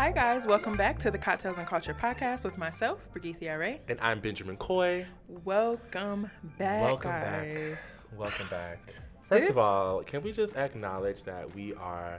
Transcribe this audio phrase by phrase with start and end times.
[0.00, 0.46] Hi, guys.
[0.46, 3.80] Welcome back to the Cocktails and Culture podcast with myself, Brigethia Arai.
[3.86, 5.06] And I'm Benjamin Coy.
[5.44, 7.74] Welcome back, Welcome guys.
[7.74, 8.18] back.
[8.18, 8.78] Welcome back.
[9.28, 12.18] First This- of all, can we just acknowledge that we are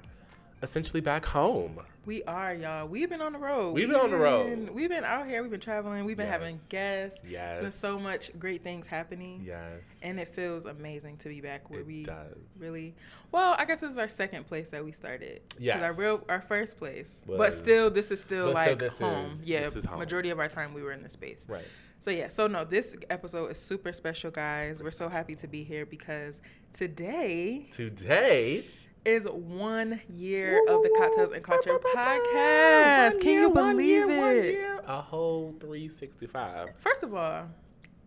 [0.61, 1.79] essentially back home?
[2.05, 2.87] We are, y'all.
[2.87, 3.73] We've been on the road.
[3.75, 4.47] We've been on the road.
[4.49, 5.41] been- We've been out here.
[5.43, 6.03] We've been traveling.
[6.05, 7.19] We've been having guests.
[7.27, 7.57] Yes.
[7.59, 9.43] There's been so much great things happening.
[9.45, 9.81] Yes.
[10.01, 12.35] And it feels amazing to be back where It we does.
[12.59, 12.95] really.
[13.31, 15.41] Well, I guess this is our second place that we started.
[15.59, 15.81] Yes.
[15.83, 17.21] Our real, our first place.
[17.27, 19.33] but still, this is still still like this home.
[19.33, 19.61] is- yeah.
[19.61, 19.99] this is home.
[19.99, 21.45] Majority of our time we were in this space.
[21.47, 21.65] Right.
[21.99, 24.81] So yeah, so no, this episode is super special, guys.
[24.81, 26.41] We're so happy to be here because
[26.73, 28.65] today Today,
[29.05, 33.19] is one year of the Cocktails and Culture One podcast.
[33.19, 34.19] Can year, you one believe year, it?
[34.19, 36.69] one year, a whole 365.
[36.79, 37.47] First of all,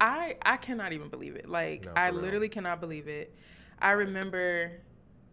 [0.00, 1.48] I I cannot even believe it.
[1.48, 2.20] Like No, I real.
[2.22, 3.34] literally cannot believe it.
[3.80, 4.72] I remember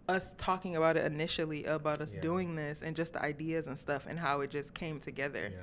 [0.09, 2.21] us talking about it initially about us Yeah.
[2.21, 5.49] doing this and just the ideas and stuff and how it just came together.
[5.53, 5.57] Yeah.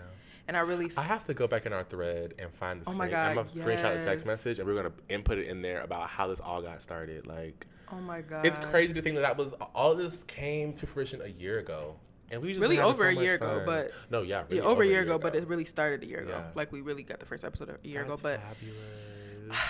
[0.47, 2.92] And I really I have to go back in our thread and find the Oh
[2.92, 3.11] screen.
[3.11, 6.09] my I'm gonna screenshot the text message and we're gonna input it in there about
[6.09, 7.27] how this all got started.
[7.27, 8.44] Like, oh my god.
[8.47, 11.97] it's crazy to think that that was all this came to fruition a year ago,
[12.31, 14.83] and we just Really over so a year ago, but- no, yeah, really yeah, over
[14.83, 16.36] a year ago, but it really started a year ago.
[16.39, 16.50] Yeah.
[16.55, 19.59] Like we really got the first episode a year That's ago, but fabulous.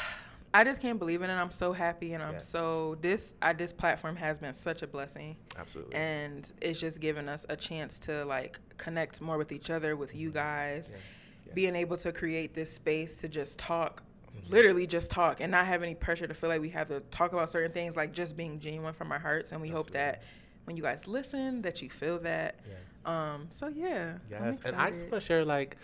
[0.54, 2.48] I just can't believe it, and I'm so happy, and I'm Yes.
[2.48, 3.34] so this.
[3.42, 5.94] I this platform has been such a blessing, Absolutely.
[5.94, 10.14] and it's just given us a chance to like connect more with each other, with
[10.14, 11.00] you guys, Yes,
[11.46, 11.54] yes.
[11.54, 14.07] being able to create this space to just talk, Mm-hmm.
[14.48, 17.32] Literally just talk, and not have any pressure to feel like we have to talk
[17.32, 20.22] about certain things, like just being genuine from our hearts, and we hope that
[20.64, 22.56] when you guys listen, that you feel that.
[22.66, 22.76] Yes.
[23.06, 23.46] Um.
[23.50, 24.18] So yeah.
[24.30, 25.76] Yes, and I just want to share like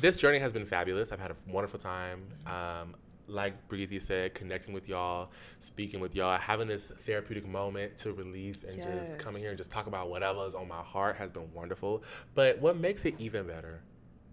[0.00, 1.12] this journey has been fabulous.
[1.12, 2.22] I've had a wonderful time.
[2.46, 2.94] Um,
[3.26, 8.64] like Brigethia said, connecting with y'all, speaking with y'all, having this therapeutic moment to release
[8.64, 11.30] and just come in here and just talk about whatever is on my heart has
[11.30, 12.02] been wonderful.
[12.34, 13.82] But what makes it even better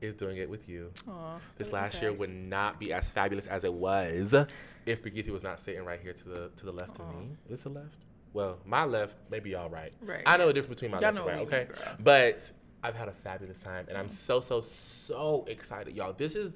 [0.02, 0.92] is doing it with you.
[1.08, 1.78] Aw, This okay.
[1.78, 4.34] last year would not be as fabulous as it was
[4.86, 7.38] if Brigethia was not sitting right here to the to the left of me.
[7.50, 7.96] Is it the left?
[8.34, 9.94] Well, my left, maybe y'all right.
[10.02, 10.22] Right.
[10.26, 11.68] I know the difference between my Y'all left and right, okay?
[11.70, 11.96] mean.
[12.00, 12.52] But
[12.84, 15.96] I've had a fabulous time and I'm so so so excited.
[15.96, 16.54] Y'all, this is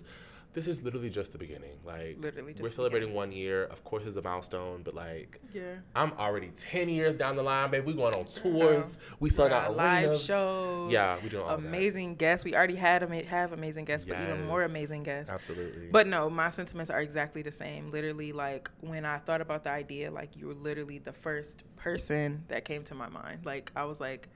[0.53, 1.77] this is literally just the beginning.
[1.85, 3.63] Like Literally just we're celebrating one year.
[3.65, 5.75] Of course it's a milestone, but like Yeah.
[5.95, 7.85] I'm already 10 years down the line, baby.
[7.85, 8.97] We going on tours.
[9.19, 10.23] We selling out live arenas.
[10.25, 10.91] shows.
[10.91, 12.43] Yeah, we doing all amazing guests.
[12.43, 15.31] We already had ama- have amazing guests, but even more amazing guests.
[15.31, 15.87] Absolutely.
[15.89, 17.91] But no, my sentiments are exactly the same.
[17.91, 22.43] Literally, like when I thought about the idea, like you were literally the first person
[22.49, 23.45] that came to my mind.
[23.45, 24.27] Like I was like,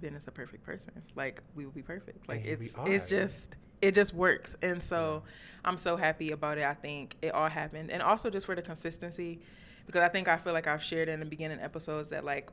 [0.00, 1.02] Ben is a perfect person.
[1.14, 2.28] Like we will be perfect.
[2.28, 4.56] Like And it's it's just it just works.
[4.62, 5.22] And so
[5.64, 6.64] I'm so happy about it.
[6.64, 9.40] I think it all happened, and also just for the consistency,
[9.86, 12.50] because I think I feel like I've shared in the beginning episodes that like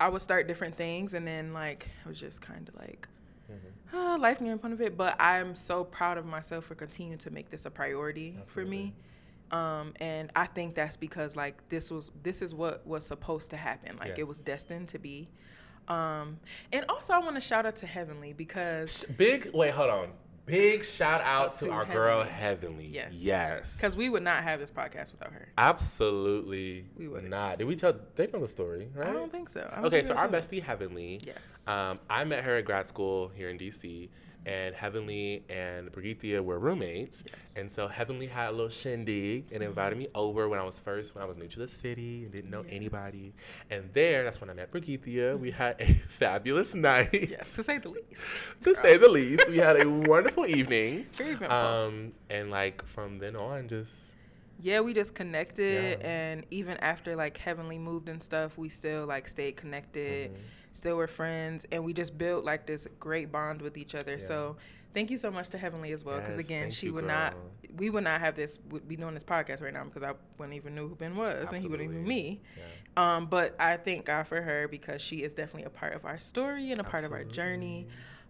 [0.00, 3.08] I would start different things, and then like it was just kind of like
[3.92, 4.96] ah, life made fun of it.
[4.96, 8.94] But I'm so proud of myself for continuing to make this a priority for me.
[9.50, 13.56] Um, and I think that's because like this was this is what was supposed to
[13.56, 13.96] happen.
[13.96, 15.30] Like it was destined to be.
[15.88, 16.38] Um,
[16.70, 20.08] and also I want to shout out to Heavenly because Big wait, hold on.
[20.48, 22.84] Big shout out to, To our girl Heavenly.
[22.84, 22.86] Heavenly.
[22.88, 23.12] Yes.
[23.12, 23.76] Yes.
[23.76, 25.48] because we would not have this podcast without her.
[25.58, 27.58] absolutely We wouldn't.
[27.58, 29.08] Did we tell they know the story, right?
[29.08, 29.60] I don't think so.
[29.74, 31.20] Don't Okay, think so our bestie Heavenly.
[31.24, 31.44] Yes.
[31.66, 34.08] Um, I met her at grad school here in DC,
[34.46, 37.22] and Heavenly and Brigethia were roommates.
[37.26, 37.34] Yes.
[37.56, 41.14] And so Heavenly had a little shindig and invited me over when I was first,
[41.14, 43.34] when I was new to the city and didn't know anybody.
[43.70, 45.38] And there, that's when I met Brigethia.
[45.38, 47.28] We had a fabulous night.
[47.30, 48.22] Yes, to say the least.
[48.62, 49.48] to say the least.
[49.50, 51.06] We had a wonderful evening.
[51.12, 51.34] Very.
[51.46, 54.12] Um, and like from then on, just
[54.60, 56.08] yeah, we just connected, Yeah.
[56.08, 60.42] and even after like Heavenly moved and stuff, we still like stayed connected, Mm-hmm.
[60.78, 64.18] Still were friends, and we just built like this great bond with each other.
[64.18, 64.56] So
[64.94, 67.34] thank you so much to Heavenly as well, because Yes, again, she you, would not,
[67.76, 70.56] we would not have this, would be doing this podcast right now because I wouldn't
[70.56, 72.14] even know who Ben was, and he wouldn't even Absolutely.
[72.14, 72.40] me.
[72.56, 73.16] yeah.
[73.16, 76.18] Um, but I thank God for her because she is definitely a part of our
[76.18, 77.86] story and a part of our journey.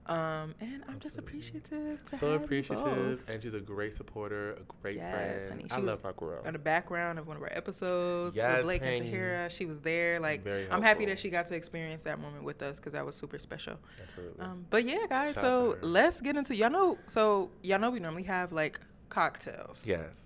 [0.08, 2.02] Um, and I'm just appreciative.
[2.10, 3.28] To so have appreciative, both.
[3.28, 5.50] and she's a great supporter, a great Yes, friend.
[5.50, 6.40] honey, I love my girl.
[6.46, 8.98] on the background of one of our episodes Yes, with Blake honey.
[9.00, 9.50] and Tahira.
[9.50, 10.18] She was there.
[10.18, 13.04] Like, Very I'm happy that she got to experience that moment with us because that
[13.04, 13.74] was super special.
[14.02, 14.40] Absolutely.
[14.44, 15.34] Um, but yeah, guys.
[15.34, 16.96] Shout so let's get into y'all know.
[17.06, 19.84] So y'all know we normally have like cocktails.
[19.86, 20.24] yes.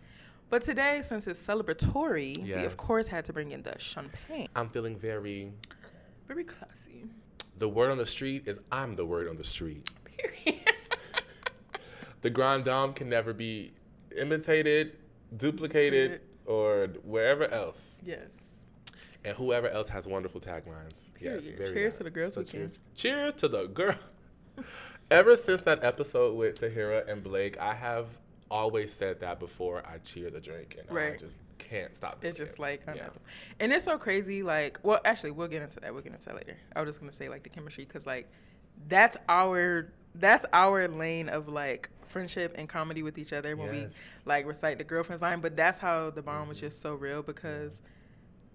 [0.50, 4.48] But today, since it's celebratory, we of course had to bring in the champagne.
[4.54, 5.50] I'm feeling very.
[6.28, 6.81] Very classy.
[7.58, 9.88] The word on the street is I'm the word on the street.
[10.04, 10.60] Period.
[12.22, 13.72] The Grand Dame can never be
[14.16, 14.96] imitated,
[15.36, 17.98] duplicated, or wherever else.
[18.04, 18.28] yes.
[19.24, 21.12] And whoever else has wonderful taglines.
[21.14, 21.44] Period.
[21.44, 21.54] Yes.
[21.56, 21.98] Very cheers nice.
[21.98, 22.72] to the girls So weekend.
[22.72, 22.78] cheers.
[22.96, 23.94] cheers to the girl.
[25.12, 28.18] Ever since that episode with Tahira and Blake, I have
[28.52, 32.22] always said that before I cheers a drink, and I just can't stop.
[32.22, 32.58] It's just it.
[32.60, 33.08] like, yeah.
[33.58, 34.42] and it's so crazy.
[34.42, 35.92] Like, well, actually, we'll get into that.
[35.92, 36.56] We'll get into that later.
[36.76, 38.30] I was just gonna say like the chemistry, cause like
[38.88, 43.86] that's our that's our lane of like friendship and comedy with each other when we
[44.26, 45.40] like recite the girlfriend's line.
[45.40, 46.66] But that's how the bond was mm-hmm.
[46.66, 47.82] just so real because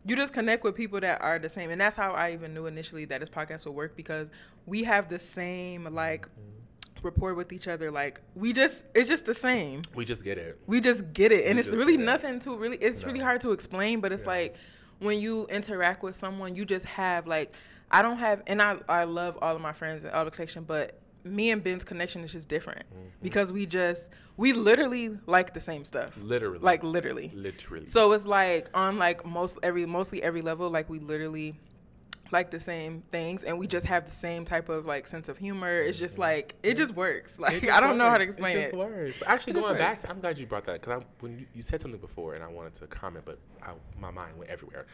[0.05, 2.67] you just connect with people that are the same, and that's how I even knew
[2.67, 4.29] initially that this podcast would work because
[4.67, 6.56] we have the same like mm-hmm.
[7.03, 7.91] Rapport with each other.
[7.91, 10.59] Like we just it's just the same We just get it.
[10.67, 13.51] we just get it and We it's really nothing to really it's really hard to
[13.51, 14.29] explain but it's Yeah.
[14.29, 14.55] like
[14.99, 17.53] when you interact with someone you just have like
[17.91, 20.63] i don't have and i i love all of my friends and all the connection
[20.63, 23.07] but me and ben's connection is just different Mm-hmm.
[23.21, 26.59] because we just we literally like the same stuff Literally.
[26.59, 27.85] like literally literally.
[27.85, 31.59] so it's like on like most every mostly every level like we literally
[32.31, 35.37] like the same things and we just have the same type of like sense of
[35.37, 37.75] humor it's just like it just works like Mm-hmm.
[37.75, 38.59] I don't know how to explain it.
[38.59, 39.17] it, just works.
[39.19, 41.39] But actually, It just going back, to, I'm glad you brought that because i when
[41.39, 44.49] you, you said something before and I wanted to comment, but I, my mind went
[44.51, 44.85] everywhere.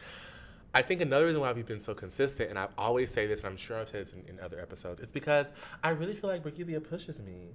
[0.76, 3.48] I think another reason why we've been so consistent, and I always say this, and
[3.48, 5.46] I'm sure I've said this in, in other episodes, is because
[5.84, 7.50] I really feel like Brigethia pushes me.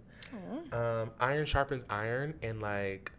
[0.72, 3.12] Um, iron sharpens iron, and like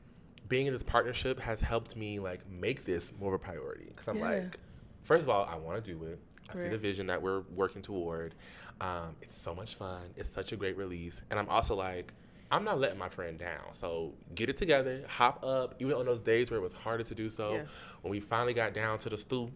[0.49, 3.87] being in this partnership has helped me like make this more of a priority.
[3.95, 4.29] Because I'm Yeah.
[4.31, 4.59] like,
[5.03, 6.19] first of all, I want to do it.
[6.53, 8.35] I see the vision that we're working toward.
[8.81, 10.01] Um, it's so much fun.
[10.17, 12.13] It's such a great release, and I'm also like,
[12.51, 13.75] I'm not letting my friend down.
[13.75, 15.75] So get it together, hop up.
[15.79, 17.67] Even on those days where it was harder to do so, Yes.
[17.67, 17.99] Mm-hmm.
[18.03, 19.51] when we finally got down to the stool,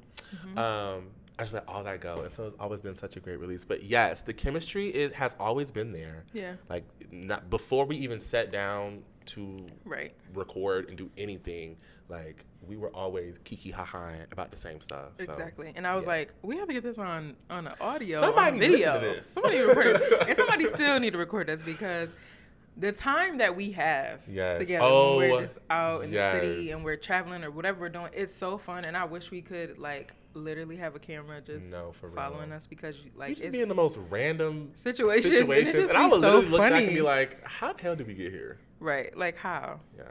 [0.56, 3.40] um, I just let all that go, and so it's always been such a great
[3.40, 3.64] release.
[3.64, 6.24] But yes, the chemistry it has always been there.
[6.32, 11.76] yeah Like not before we even sat down to right record and do anything.
[12.08, 15.12] Like we were always kiki ha ha about the same stuff.
[15.18, 15.72] so, Exactly.
[15.76, 16.10] And I was yeah.
[16.10, 18.94] like, we have to get this on on an audio, Somebody video.
[18.94, 19.26] to this.
[19.30, 20.28] Somebody record it.
[20.28, 22.12] and somebody still need to record this because
[22.76, 24.58] the time that we have Yes.
[24.58, 27.80] together Oh, when we're oh, just out in the city and we're traveling or whatever
[27.80, 28.84] we're doing, it's so fun.
[28.84, 32.16] And I wish we could like literally have a camera just No, for real.
[32.16, 35.74] following us because you, like You just it's be in the most random situations, situations,
[35.76, 36.74] and, and I would so literally look funny.
[36.74, 39.16] back and be like, "How the hell did we get here?" right?
[39.16, 39.78] Like how?
[39.96, 40.02] Yeah.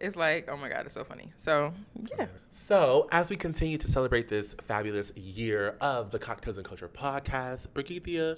[0.00, 1.32] It's like, oh my god, it's so funny.
[1.36, 1.72] So
[2.18, 2.26] yeah.
[2.50, 7.68] So, as we continue to celebrate this fabulous year of the Cocktails and Culture podcast,
[7.68, 8.36] Brigethia,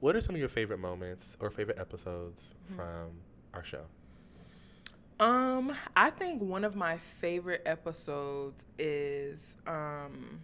[0.00, 2.76] what are some of your favorite moments or favorite episodes Mm-hmm.
[2.76, 3.10] from
[3.52, 3.82] our show?
[5.20, 10.40] Um, I think one of my favorite episodes is um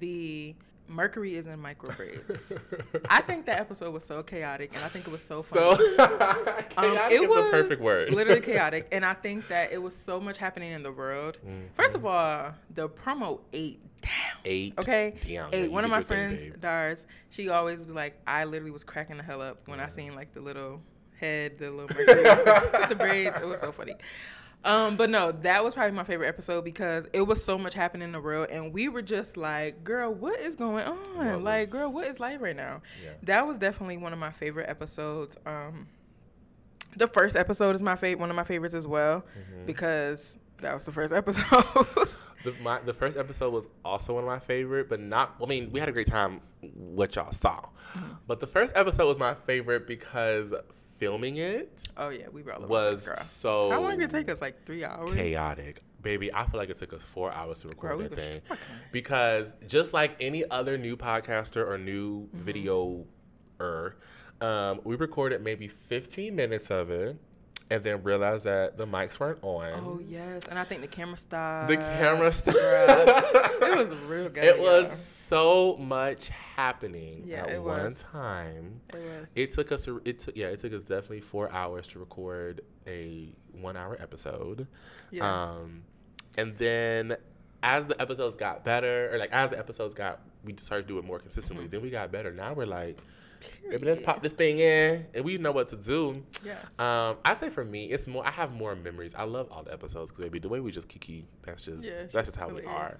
[0.00, 0.54] the
[0.88, 2.52] Mercury is in micro braids.
[3.10, 5.96] I think that episode was so chaotic, and I think it was so so, funny.
[5.96, 8.12] chaotic Um, is the perfect word.
[8.12, 11.38] literally chaotic, and I think that it was so much happening in the world.
[11.74, 14.10] First of all, the promo ate down.
[14.44, 14.74] Eight.
[14.78, 15.14] Okay.
[15.26, 15.70] Yeah, eight.
[15.70, 16.56] One of my your thing, friends.
[16.60, 20.14] Dars, she always be like, I literally was cracking the hell up when I seen
[20.14, 20.80] like the little
[21.18, 22.22] head, the little mercury,
[22.88, 23.36] the braids.
[23.40, 23.94] It was so funny.
[24.64, 28.06] Um, but no, that was probably my favorite episode because it was so much happening
[28.06, 30.96] in the world, and we were just like, "Girl, what is going on?
[31.16, 33.10] What like, was- girl, what is life right now?" Yeah.
[33.22, 35.36] That was definitely one of my favorite episodes.
[35.46, 35.86] Um,
[36.96, 39.66] the first episode is my favorite, one of my favorites as well, Mm-hmm.
[39.66, 42.08] because that was the first episode.
[42.44, 45.36] The, my, the first episode was also one of my favorite, but not.
[45.42, 46.40] I mean, we had a great time.
[46.74, 47.60] What y'all saw,
[47.96, 48.06] Mm-hmm.
[48.26, 50.52] but the first episode was my favorite because
[50.98, 53.16] filming it oh yeah, we were all over was girl.
[53.40, 54.40] so How long did it take us?
[54.40, 55.14] Like three hours.
[55.14, 55.80] chaotic.
[56.00, 58.40] Baby, I feel like it took us four hours to record we that thing.
[58.92, 62.38] Because just like any other new podcaster or new Mm-hmm.
[62.40, 63.04] video
[63.60, 63.96] er,
[64.40, 67.16] um, we recorded maybe 15 minutes of it
[67.70, 69.72] and then realized that the mics weren't on.
[69.84, 71.68] Oh yes, and I think the camera stopped.
[71.68, 72.56] the camera stopped.
[72.56, 74.44] it was real good.
[74.44, 74.90] It was.
[75.28, 78.02] So much happening Yeah, at one was.
[78.12, 78.80] time.
[78.94, 79.28] It was.
[79.34, 79.86] It took us.
[79.88, 80.46] A, it took yeah.
[80.48, 84.66] It took us definitely four hours to record a one-hour episode.
[85.10, 85.50] Yeah.
[85.50, 85.82] Um,
[86.36, 87.16] and then
[87.62, 91.04] as the episodes got better, or like as the episodes got, we just started doing
[91.04, 91.64] it more consistently.
[91.64, 91.72] Mm-hmm.
[91.72, 92.32] Then we got better.
[92.32, 92.98] Now we're like,
[93.68, 96.24] maybe let's pop this thing in, and we know what to do.
[96.44, 96.64] Yes.
[96.78, 98.26] Um, I'd say for me, it's more.
[98.26, 99.14] I have more memories.
[99.14, 102.04] I love all the episodes because baby, the way we just kiki, that's just Yeah,
[102.12, 102.96] that's just how we are.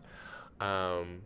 [0.61, 1.23] Um,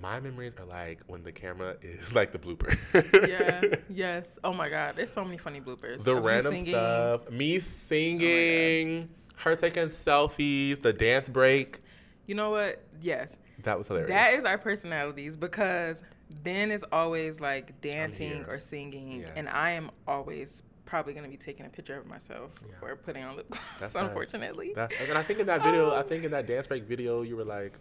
[0.00, 2.76] my memories are like when the camera is like the blooper.
[3.28, 3.76] yeah.
[3.88, 4.38] Yes.
[4.42, 4.94] Oh my God.
[4.96, 6.02] There's so many funny bloopers.
[6.04, 11.80] the of random stuff, me singing, her taking selfies, the dance break.
[12.26, 12.82] You know what?
[13.00, 13.36] Yes.
[13.64, 14.10] That was hilarious.
[14.10, 19.30] That is our personalities because Ben is always like dancing or singing, Yes.
[19.36, 22.74] and I am always probably gonna be taking a picture of myself Yeah.
[22.88, 23.62] or putting on lip gloss.
[23.80, 26.66] That's unfortunately, That's, and I think in that video, I Um, think in that dance
[26.66, 27.74] break video, you were like,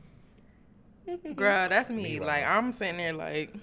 [1.35, 2.03] Girl, that's me.
[2.03, 2.27] Meanwhile.
[2.27, 3.53] Like I'm sitting there like.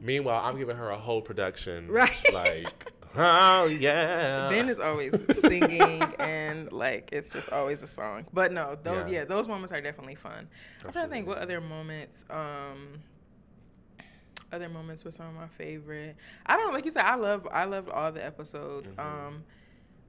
[0.00, 1.88] Meanwhile, I'm giving her a whole production.
[1.88, 2.10] Right.
[2.32, 4.48] Like, oh yeah.
[4.50, 8.26] Ben is always singing and like it's just always a song.
[8.32, 10.48] But no, those yeah, yeah those moments are definitely fun.
[10.76, 10.86] Absolutely.
[10.86, 12.24] I'm trying to think what other moments.
[12.30, 13.00] Um,
[14.52, 16.16] other moments were some of my favorite.
[16.46, 18.90] I don't know, like you said, I love I loved all the episodes.
[18.92, 19.00] Mm-hmm.
[19.00, 19.44] Um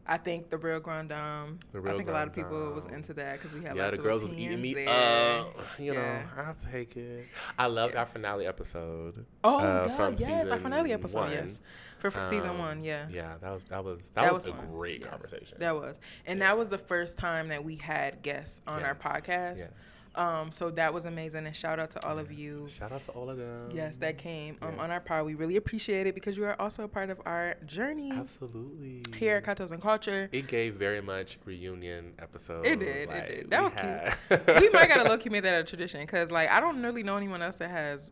[0.07, 1.59] I think the real Grand Dame.
[1.71, 3.91] The real I think a lot of people was into that because we had yeah,
[3.91, 4.89] the girls was eating me there.
[4.89, 5.55] up.
[5.77, 7.27] You know, I'll take it.
[7.57, 8.01] I loved yeah.
[8.01, 9.25] our finale episode.
[9.43, 11.19] Oh uh, God, yes, our finale episode.
[11.19, 11.31] One.
[11.31, 11.61] Yes,
[11.99, 12.83] for, for um, season one.
[12.83, 13.07] Yeah.
[13.09, 14.71] Yeah, that was that was that, that was, was, a fun.
[14.71, 15.57] great conversation.
[15.59, 16.47] That was, and yeah.
[16.47, 18.87] that was the first time that we had guests on yes.
[18.87, 19.57] our podcast.
[19.57, 19.69] Yes.
[20.15, 22.67] Um, so that was amazing, and shout out to all of you.
[22.67, 23.71] Shout out to all of them.
[23.73, 24.79] Yes, that came um, yes.
[24.79, 25.25] on our pod.
[25.25, 28.11] We really appreciate it because you are also a part of our journey.
[28.11, 29.03] Absolutely.
[29.17, 30.29] Here at Cocktails and Culture.
[30.31, 32.65] It gave very much reunion episode.
[32.65, 33.09] It did.
[33.09, 33.49] Like, it did.
[33.51, 34.17] That was had.
[34.27, 34.59] cute.
[34.59, 37.17] we might gotta low key make that a tradition because like I don't really know
[37.17, 38.11] anyone else that has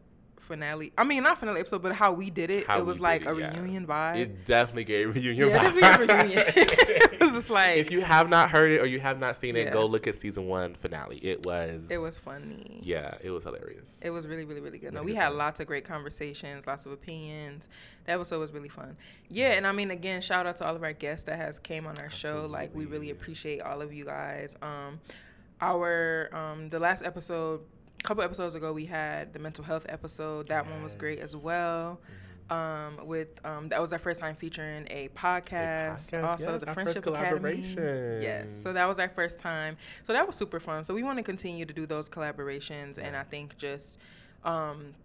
[0.49, 0.91] finale.
[0.97, 2.67] I mean, not finale episode, but how we did it.
[2.67, 3.57] How it was like it, a yeah.
[3.57, 4.17] reunion vibe.
[4.17, 5.79] It definitely gave reunion yeah, vibe.
[5.79, 6.43] Definitely reunion.
[6.57, 9.55] it was just like if you have not heard it or you have not seen
[9.55, 9.71] it, yeah.
[9.71, 11.17] go look at season one finale.
[11.17, 11.83] It was.
[11.89, 12.81] It was funny.
[12.83, 13.85] Yeah, it was hilarious.
[14.01, 14.93] It was really, really, really good.
[14.93, 15.37] Really no, we good had time.
[15.37, 17.67] lots of great conversations, lots of opinions.
[18.05, 18.97] That episode was really fun.
[19.29, 21.85] Yeah, and I mean, again, shout out to all of our guests that has came
[21.85, 22.41] on our Absolutely.
[22.41, 22.47] show.
[22.47, 24.55] Like, we really appreciate all of you guys.
[24.63, 24.99] Um,
[25.61, 27.61] our um, the last episode
[27.99, 30.47] a couple episodes ago we had the mental health episode.
[30.47, 30.73] That yes.
[30.73, 31.99] one was great as well.
[32.01, 32.15] Mm-hmm.
[32.51, 36.11] Um, with um, that was our first time featuring a podcast.
[36.13, 37.61] A podcast also, yes, the Friendship Academy.
[38.23, 39.77] Yes, so that was our first time.
[40.07, 40.83] So that was super fun.
[40.83, 43.03] So we want to continue to do those collaborations, yeah.
[43.03, 43.99] and I think just
[44.43, 44.95] um,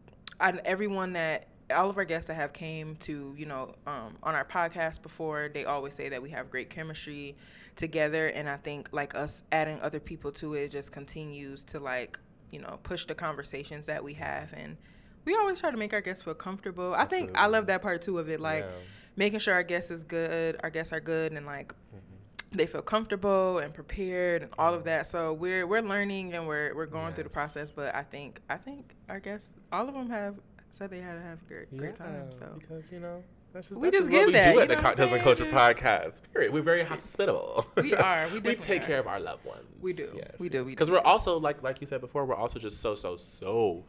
[0.41, 4.35] and everyone that all of our guests that have came to you know um, on
[4.35, 7.37] our podcast before they always say that we have great chemistry
[7.77, 12.19] together and i think like us adding other people to it just continues to like
[12.51, 14.53] you know, push the conversations that we have.
[14.53, 14.77] And
[15.25, 16.95] we always try to make our guests feel comfortable.
[16.95, 18.71] I think I love that part too of it, like yeah.
[19.17, 22.57] making sure our guests is good, our guests are good, and like mm-hmm.
[22.57, 25.07] they feel comfortable and prepared and all of that.
[25.07, 27.15] So we're we're learning and we're we're going yes.
[27.15, 27.71] through the process.
[27.71, 30.37] But I think I think our guests, all of them have
[30.71, 32.31] said they had to have great yeah, great time.
[32.31, 33.23] So because you know
[33.55, 34.49] that's just, we that's just, what that.
[34.49, 36.15] We do at the Cocktails and Culture podcast.
[36.33, 36.53] Period.
[36.53, 37.65] We're very hospitable.
[37.77, 38.29] We are.
[38.31, 38.87] We, we take are.
[38.87, 39.65] care of our loved ones.
[39.81, 40.13] We do.
[40.17, 40.65] Yes, we do.
[40.65, 43.85] Because we're also like like you said before, we're also just so so so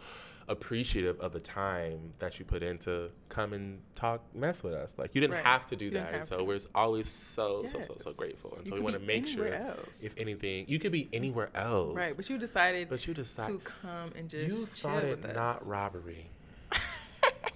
[0.48, 4.93] appreciative of the time that you put in to come and talk mess with us.
[5.00, 5.45] Like you didn't right.
[5.45, 6.13] have to do you that.
[6.13, 6.43] And so to.
[6.43, 7.72] we're always so yes.
[7.72, 8.53] so so so grateful.
[8.57, 9.79] And you so we want to make sure else.
[10.00, 11.95] if anything you could be anywhere else.
[11.95, 12.15] Right.
[12.15, 16.29] But you decided but you decided to come and just You thought it not robbery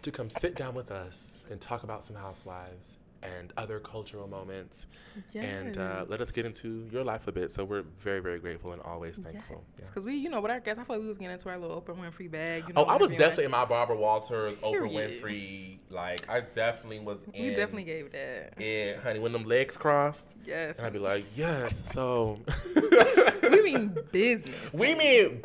[0.01, 4.85] to come sit down with us and talk about some housewives and other cultural moments
[5.33, 5.43] yes.
[5.43, 7.51] and uh, let us get into your life a bit.
[7.51, 9.63] So we're very, very grateful and always thankful.
[9.75, 10.11] Because yeah.
[10.11, 11.97] we, you know, what I guess I thought we was getting into our little Oprah
[11.97, 12.65] Winfrey bag.
[12.67, 14.91] You know, oh, I was definitely like, in my Barbara Walters, Period.
[14.91, 15.79] Oprah Winfrey.
[15.89, 17.43] Like, I definitely was in.
[17.43, 18.53] We definitely gave that.
[18.57, 20.25] Yeah, honey, when them legs crossed.
[20.45, 20.77] Yes.
[20.77, 22.39] And I'd be like, yes, so.
[23.43, 24.73] we mean business.
[24.73, 25.41] We mean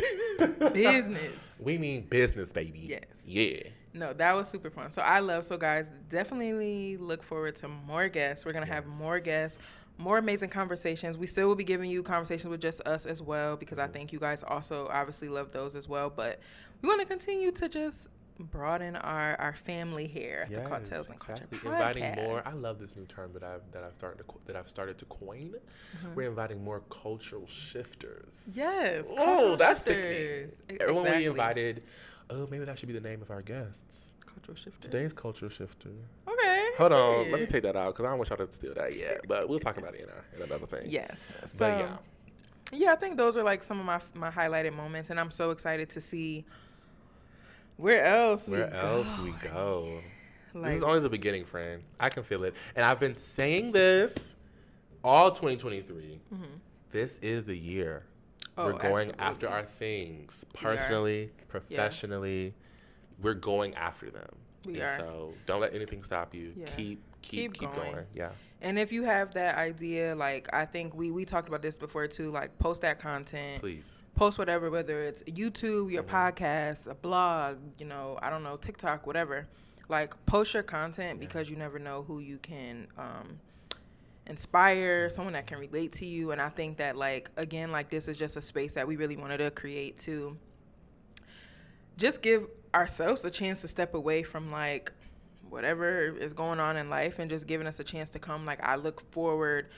[0.73, 1.33] business.
[1.61, 2.81] We mean business, baby.
[2.91, 3.05] Yes.
[3.25, 3.71] Yeah.
[3.95, 4.91] No, that was super fun.
[4.91, 8.45] So I love so guys, definitely look forward to more guests.
[8.45, 8.75] We're gonna yes.
[8.75, 9.59] have more guests,
[9.97, 11.17] more amazing conversations.
[11.17, 14.13] We still will be giving you conversations with just us as well because I think
[14.13, 16.11] you guys also obviously love those as well.
[16.11, 16.41] But
[16.83, 18.09] we want to continue to just
[18.39, 21.59] broaden our, our family here at yes, the Cocktails and exactly.
[21.59, 22.43] Culture Inviting more.
[22.45, 25.05] I love this new term that I've that I've started to, that I've started to
[25.05, 25.55] coin.
[25.99, 26.15] Mm-hmm.
[26.15, 28.33] We're inviting more cultural shifters.
[28.53, 29.05] Yes.
[29.09, 30.53] Oh, that's shifters.
[30.69, 31.85] the Everyone we invited
[32.31, 34.13] Oh, maybe that should be the name of our guests.
[34.27, 34.89] Cultural shifter.
[34.89, 35.91] Today's cultural shifter.
[36.27, 36.69] Okay.
[36.79, 37.31] Hold on.
[37.31, 39.21] Let me take that out because I don't want y'all to steal that yet.
[39.29, 40.91] But we'll talk about it in, in another thing.
[40.91, 41.17] Yes.
[41.41, 41.97] But so, yeah.
[42.73, 45.51] Yeah, I think those were like some of my my highlighted moments, and I'm so
[45.51, 46.45] excited to see
[47.77, 49.23] where else where we else go.
[49.23, 50.01] we go.
[50.55, 51.83] Like, this is only the beginning, friend.
[52.01, 54.37] I can feel it, and I've been saying this
[55.05, 56.21] all 2023.
[56.33, 56.45] Mm-hmm.
[56.91, 58.05] This is the year
[58.57, 59.19] Oh, we're going absolutely.
[59.19, 62.45] after our things personally, professionally.
[62.45, 62.51] Yeah.
[63.21, 64.29] We're going after them.
[64.65, 64.99] We and are.
[64.99, 66.53] So don't let anything stop you.
[66.57, 66.67] Yeah.
[66.67, 67.93] Keep keep keep, keep going.
[67.93, 68.07] going.
[68.15, 68.31] Yeah.
[68.61, 72.07] And if you have that idea, like I think we we talked about this before
[72.07, 73.61] too, like post that content.
[73.61, 74.03] Please.
[74.15, 76.15] Post whatever, whether it's YouTube, your mm-hmm.
[76.15, 79.49] podcast, a blog, you know, I don't know, TikTok, whatever.
[79.89, 81.27] Like post your content yeah.
[81.27, 83.41] because you never know who you can um,
[84.27, 86.31] inspire, someone that can relate to you.
[86.31, 89.17] And I think that, like, again, like, this is just a space that we really
[89.17, 90.37] wanted to create to
[91.97, 94.93] just give ourselves a chance to step away from, like,
[95.49, 98.45] whatever is going on in life and just giving us a chance to come.
[98.45, 99.69] Like, I look forward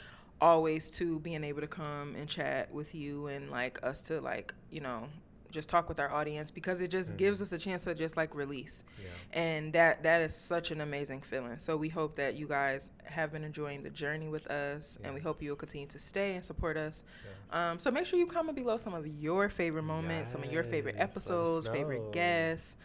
[0.40, 4.54] always to being able to come and chat with you and, like, us to, like,
[4.70, 5.08] you know,
[5.56, 7.16] just talk with our audience because it just mm-hmm.
[7.16, 8.84] gives us a chance to just like release.
[9.02, 9.40] Yeah.
[9.40, 11.58] And that that is such an amazing feeling.
[11.58, 15.20] So we hope that you guys have been enjoying the journey with us and we
[15.20, 17.02] hope you will continue to stay and support us.
[17.24, 17.58] Yes.
[17.58, 20.32] Um, so make sure you comment below some of your favorite moments, yes.
[20.32, 22.76] some of your favorite episodes, favorite guests.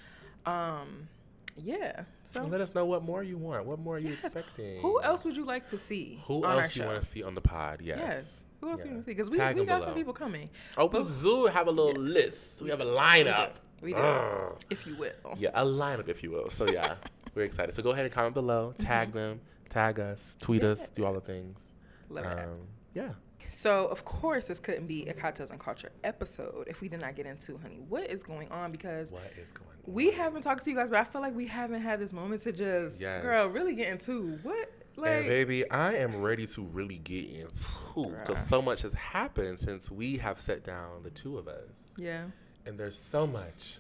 [0.46, 1.10] Um,
[1.58, 2.04] yeah.
[2.34, 3.66] So let us know what more you want.
[3.66, 4.20] What more are you yes.
[4.24, 4.82] expecting?
[4.82, 6.22] Who else would you like to see?
[6.28, 7.82] Who else do you want to see on the pod?
[7.84, 8.00] Yes.
[8.00, 8.44] Yes.
[8.62, 8.94] Who else yeah.
[8.94, 9.12] to see?
[9.12, 9.82] Because we, we got below.
[9.82, 10.50] some people coming.
[10.78, 12.14] Oh, we do have a little yeah.
[12.14, 12.38] list.
[12.62, 13.54] We have a lineup.
[13.82, 13.98] We do.
[13.98, 14.58] We do.
[14.70, 15.36] if you will.
[15.38, 16.52] Yeah, a lineup, if you will.
[16.52, 16.96] So yeah,
[17.36, 17.74] we're excited.
[17.76, 18.74] So go ahead and comment below.
[18.78, 19.18] Tag mm-hmm.
[19.18, 19.42] them.
[19.70, 20.38] Tag us.
[20.40, 20.82] Tweet yes.
[20.82, 20.90] us.
[20.90, 21.74] Do all the things.
[22.10, 23.12] Love um, Yeah.
[23.52, 27.16] So, of course, this couldn't be a cocktails and culture episode if we did not
[27.16, 28.72] get into, honey, what is going on?
[28.72, 29.94] Because what is going on?
[29.94, 32.44] We haven't talked to you guys, but I feel like we haven't had this moment
[32.44, 33.22] to just, yes.
[33.22, 34.72] girl, really get into what.
[34.96, 39.60] Like, and baby, I am ready to really get into because so much has happened
[39.60, 41.70] since we have sat down, the two of us.
[41.98, 42.26] Yeah.
[42.66, 43.80] And there's so much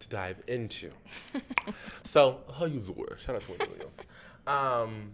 [0.00, 0.90] to dive into.
[2.04, 3.06] so, how you doing?
[3.18, 4.00] Shout out to Williams.
[4.46, 5.12] Um,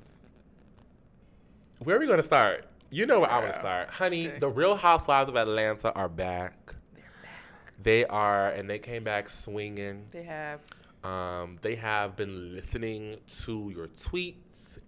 [1.80, 2.64] where are we going to start?
[2.90, 4.28] You know where I want to start, honey.
[4.28, 4.38] Okay.
[4.38, 6.74] The Real Housewives of Atlanta are back.
[6.94, 7.72] They're back.
[7.82, 10.04] They are, and they came back swinging.
[10.12, 10.62] They have.
[11.04, 14.36] Um, they have been listening to your tweets,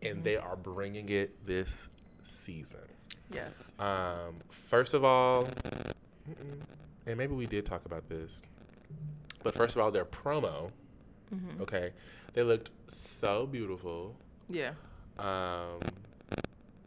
[0.02, 1.88] and they are bringing it this
[2.24, 2.80] season.
[3.32, 3.52] Yes.
[3.78, 5.48] Um, first of all,
[7.06, 8.42] and maybe we did talk about this,
[9.42, 10.70] but first of all, their promo.
[11.34, 11.62] Mm-hmm.
[11.62, 11.92] Okay,
[12.32, 14.16] they looked so beautiful.
[14.48, 14.70] Yeah.
[15.18, 15.80] Um,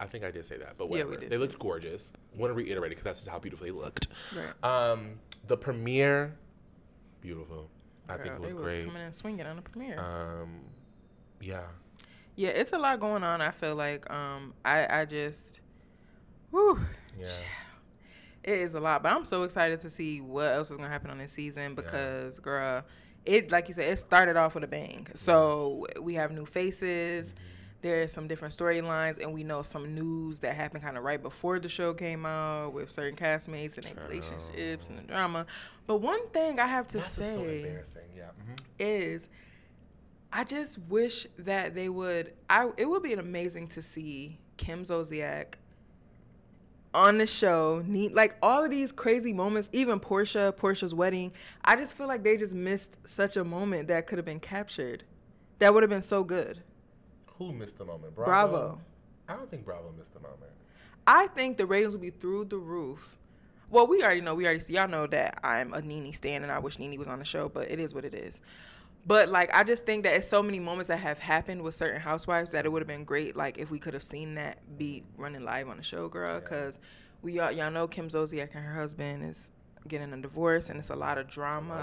[0.00, 1.10] I think I did say that, but whatever.
[1.10, 1.30] Yeah, we did.
[1.30, 2.12] They looked gorgeous.
[2.36, 4.08] Want to reiterate it because that's just how beautiful they looked.
[4.34, 4.68] Right.
[4.68, 6.36] Um, the premiere,
[7.20, 7.70] beautiful.
[8.08, 8.84] Girl, I think it was, was great.
[8.86, 10.00] Coming and swinging on the premiere.
[10.00, 10.62] Um,
[11.40, 11.62] yeah.
[12.36, 13.40] Yeah, it's a lot going on.
[13.40, 15.60] I feel like um, I I just,
[16.50, 16.80] whew,
[17.18, 17.28] yeah.
[18.44, 21.10] It is a lot, but I'm so excited to see what else is gonna happen
[21.10, 22.42] on this season because, yeah.
[22.42, 22.82] girl,
[23.24, 25.06] it like you said, it started off with a bang.
[25.14, 27.28] So we have new faces.
[27.28, 27.48] Mm-hmm
[27.82, 31.58] there's some different storylines and we know some news that happened kind of right before
[31.58, 35.46] the show came out with certain castmates and their relationships and the drama.
[35.86, 38.22] But one thing I have to That's say so yeah.
[38.22, 38.54] mm-hmm.
[38.78, 39.28] is
[40.32, 45.54] I just wish that they would I it would be amazing to see Kim Zolciak
[46.94, 51.32] on the show, neat like all of these crazy moments, even Porsha, Porsha's wedding.
[51.64, 55.04] I just feel like they just missed such a moment that could have been captured.
[55.58, 56.62] That would have been so good.
[57.38, 58.14] Who missed the moment?
[58.14, 58.30] Bravo?
[58.30, 58.80] Bravo.
[59.28, 60.52] I don't think Bravo missed the moment.
[61.06, 63.16] I think the ratings will be through the roof.
[63.70, 64.34] Well, we already know.
[64.34, 64.74] We already see.
[64.74, 67.48] Y'all know that I'm a NeNe stan, and I wish NeNe was on the show,
[67.48, 68.40] but it is what it is.
[69.04, 72.00] But like, I just think that it's so many moments that have happened with certain
[72.00, 75.02] housewives that it would have been great, like if we could have seen that be
[75.16, 76.38] running live on the show, girl.
[76.38, 76.88] Because yeah.
[77.22, 79.50] we all y'all know Kim Zolciak and her husband is
[79.88, 81.74] getting a divorce, and it's a lot of drama.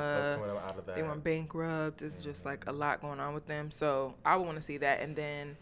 [0.54, 2.02] Lot of they went bankrupt.
[2.02, 2.24] It's mm-hmm.
[2.24, 3.70] just like a lot going on with them.
[3.72, 5.58] So I would want to see that, and then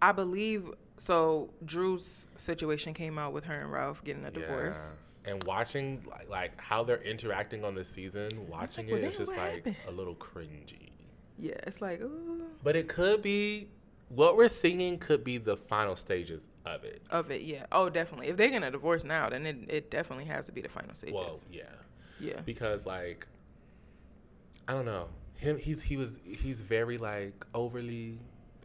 [0.00, 1.50] I believe so.
[1.62, 4.94] Drew's situation came out with her and Ralph getting a divorce.
[5.26, 9.36] And watching like, like how they're interacting on the season, watching like, it, it's just
[9.36, 9.76] like happened?
[9.88, 10.90] a little cringy.
[11.38, 12.46] Yeah, it's like, ooh.
[12.62, 13.68] But it could be
[14.08, 17.02] what we're seeing could be the final stages of it.
[17.10, 17.66] Of it, yeah.
[17.72, 18.28] Oh, definitely.
[18.28, 21.14] If they're gonna divorce now, then it, it definitely has to be the final stages.
[21.14, 21.62] Well, yeah.
[22.20, 22.40] Yeah.
[22.44, 23.26] Because like
[24.68, 25.08] I don't know.
[25.34, 28.18] Him he's he was he's very like overly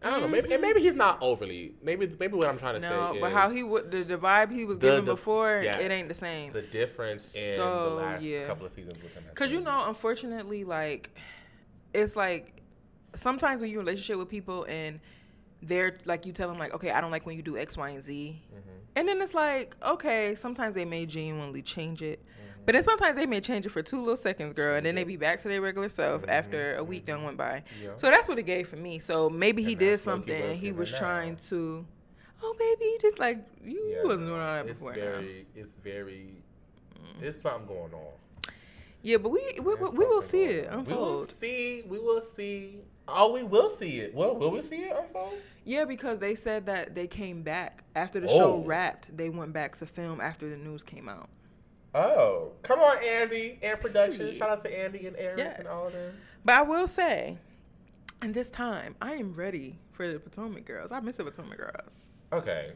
[0.04, 0.28] I don't know.
[0.28, 1.76] Maybe and maybe he's not overly.
[1.84, 3.20] Maybe maybe what I'm trying to no, say.
[3.20, 5.80] No, but how he would the, the vibe he was the, giving the, before, yes,
[5.80, 6.52] it ain't the same.
[6.54, 8.48] The difference in so, the last yeah.
[8.48, 9.24] couple of seasons with him.
[9.30, 11.16] Because you know, unfortunately, like
[11.94, 12.62] it's like
[13.14, 15.00] sometimes when you're in a relationship with people and
[15.62, 17.90] they're like you tell them like, okay, I don't like when you do X, Y,
[17.90, 18.70] and Z, mm-hmm.
[18.96, 22.24] and then it's like, okay, sometimes they may genuinely change it.
[22.66, 25.04] But then sometimes they may change it for two little seconds, girl, and then they
[25.04, 26.30] be back to their regular self mm-hmm.
[26.30, 27.64] after a week done went by.
[27.82, 27.92] Yeah.
[27.96, 29.00] So that's what it gave for me.
[29.00, 30.58] So maybe he and did something.
[30.58, 31.86] He was trying to,
[32.44, 34.94] oh baby, you just like you, yeah, wasn't doing all that it's before.
[34.94, 36.44] Very, it's very,
[36.96, 37.24] mm.
[37.24, 38.14] it's something going on.
[39.02, 40.88] Yeah, but we we, we, we will see it unfold.
[40.88, 41.84] We will see.
[41.88, 42.78] We will see.
[43.08, 44.14] Oh, we will see it.
[44.14, 45.34] Well, will we see it unfold?
[45.66, 48.38] Yeah, because they said that they came back after the oh.
[48.38, 49.16] show wrapped.
[49.18, 51.30] They went back to film after the news came out.
[51.94, 54.34] Oh, come on, Andy and production.
[54.36, 55.56] Shout out to Andy and Eric yes.
[55.60, 56.16] and all of them.
[56.46, 57.38] But I will say,
[58.22, 60.92] in this time, I am ready for the Potomac Girls.
[60.92, 61.94] I miss the Potomac Girls.
[62.32, 62.74] Okay,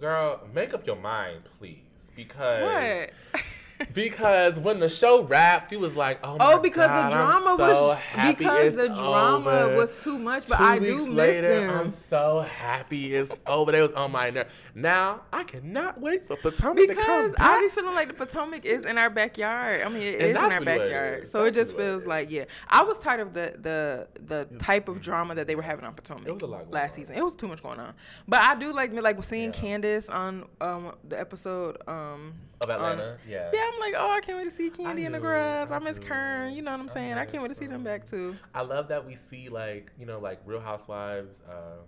[0.00, 1.80] girl, make up your mind, please,
[2.14, 3.42] because what?
[3.92, 7.88] because when the show wrapped, he was like, "Oh, oh, because God, the drama so
[7.88, 7.98] was
[8.34, 9.76] because the drama over.
[9.76, 10.48] was too much.
[10.48, 11.70] But Two I do miss later, them.
[11.78, 13.72] I'm so happy it's over.
[13.72, 14.48] They was on my nerve.
[14.74, 17.40] Now I cannot wait for Potomac to come because back.
[17.52, 19.82] I be feeling like the Potomac is in our backyard.
[19.82, 22.06] I mean, it And is in our it backyard, so it just what it feels
[22.06, 22.44] like yeah.
[22.68, 25.94] I was tired of the the the type of drama that they were having on
[25.94, 26.96] Potomac It was a lot last on.
[26.98, 27.14] season.
[27.16, 27.94] It was too much going on,
[28.26, 29.60] but I do like like seeing Yeah.
[29.60, 33.50] Candace on um the episode um of on- Atlanta, yeah.
[33.52, 35.70] yeah, I'm like, oh, I can't wait to see Candy in the grass.
[35.70, 35.98] I I miss.
[35.98, 36.54] Karen.
[36.54, 37.12] You know what I'm I saying?
[37.14, 38.36] I miss can't wait to see them back too.
[38.54, 41.82] I love that we see like you know like Real Housewives, uh,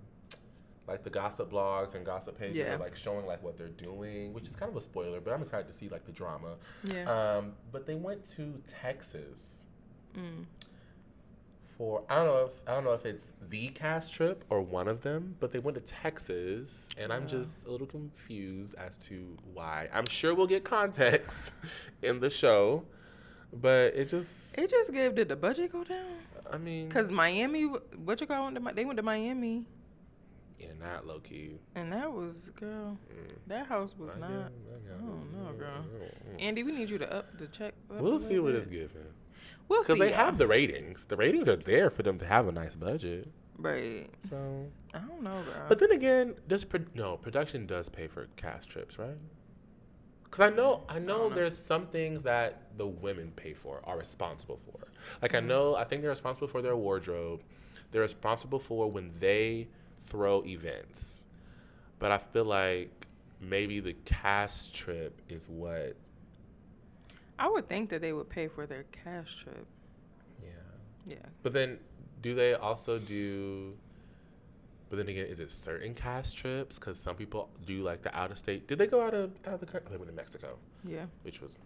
[0.88, 2.74] like the gossip blogs and gossip pages Yeah.
[2.74, 5.42] are like showing like what they're doing, which is kind of a spoiler, but I'm
[5.42, 6.54] excited to see like the drama.
[6.84, 7.10] Yeah.
[7.38, 9.64] Um, but they went to Texas
[10.16, 10.46] Mm.
[11.76, 14.88] For I don't know if I don't know if it's the cast trip or one
[14.88, 17.28] of them, but they went to Texas, and I'm Yeah.
[17.28, 19.88] just a little confused as to why.
[19.92, 21.52] I'm sure we'll get context
[22.02, 22.84] in the show,
[23.52, 26.04] but it just It just gave did the budget go down?
[26.50, 29.64] I mean, Cause Miami, what you call went to they went to Miami,
[30.58, 31.58] yeah, not low key.
[31.74, 32.96] and that was girl.
[33.48, 34.28] That house was I not.
[34.30, 35.84] get- I get- don't know, girl.
[35.84, 36.40] Mm.
[36.42, 37.74] Andy, we need you to up the check.
[37.90, 38.62] up We'll see what bit.
[38.62, 39.06] it's given.
[39.68, 39.82] We'll.
[39.82, 40.16] Because they y'all.
[40.26, 41.06] have the ratings.
[41.06, 43.26] The ratings are there for them to have a nice budget.
[43.58, 44.08] right.
[44.28, 45.66] So, I don't know, girl.
[45.68, 49.16] but then again, does pro- no production does pay for cast trips, right?
[50.24, 51.34] Because I know, I know, know.
[51.34, 54.88] there's some things that the women pay for, are responsible for.
[55.22, 55.44] Like Mm-hmm.
[55.44, 57.42] I know, I think they're responsible for their wardrobe.
[57.92, 59.68] They're responsible for when they
[60.06, 61.22] throw events.
[61.98, 63.06] But I feel like
[63.40, 65.96] maybe the cast trip is what.
[67.38, 69.66] I would think that they would pay for their cash trip.
[70.42, 70.48] Yeah.
[71.06, 71.16] Yeah.
[71.42, 71.78] But then,
[72.22, 73.74] do they also do?
[74.88, 76.76] But then again, is it certain cash trips?
[76.76, 78.68] Because some people do like the out of state.
[78.68, 79.88] Did they go out of out of the country?
[79.90, 81.06] They went to Mexico, Yeah.
[81.22, 81.56] which was,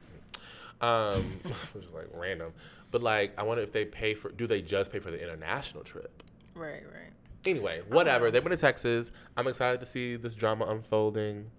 [0.80, 1.22] um,
[1.72, 2.52] which was like random.
[2.90, 4.30] But like, I wonder if they pay for.
[4.30, 6.22] Do they just pay for the international trip?
[6.54, 6.82] Right.
[6.84, 7.12] Right.
[7.46, 8.30] Anyway, whatever.
[8.30, 9.10] They went to Texas.
[9.36, 11.50] I'm excited to see this drama unfolding.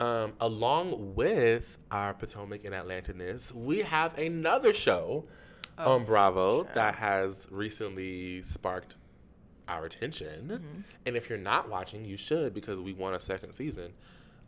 [0.00, 5.26] Um, along with our Potomac and Atlantaness, we have another show
[5.78, 6.74] Oh, on Bravo child.
[6.74, 8.96] that has recently sparked
[9.68, 10.48] our attention.
[10.48, 10.80] Mm-hmm.
[11.06, 13.92] And if you're not watching, you should because we won a second season.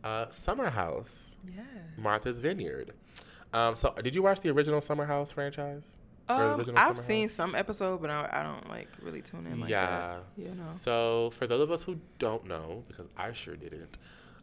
[0.03, 1.63] Uh, Summer House, Yeah.
[1.97, 2.93] Martha's Vineyard.
[3.53, 5.95] Um, so, did you watch the original Summer House franchise?
[6.29, 7.33] Um, I've Summer seen House?
[7.35, 9.85] some episode, but I, I don't like really tune in like yeah.
[9.87, 10.23] that.
[10.37, 10.73] You know.
[10.81, 13.97] So for those of us who don't know, because I sure didn't,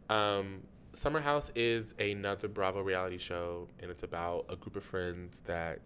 [0.09, 0.61] um,
[0.93, 5.79] Summer House is another Bravo reality show, and it's about a group of friends that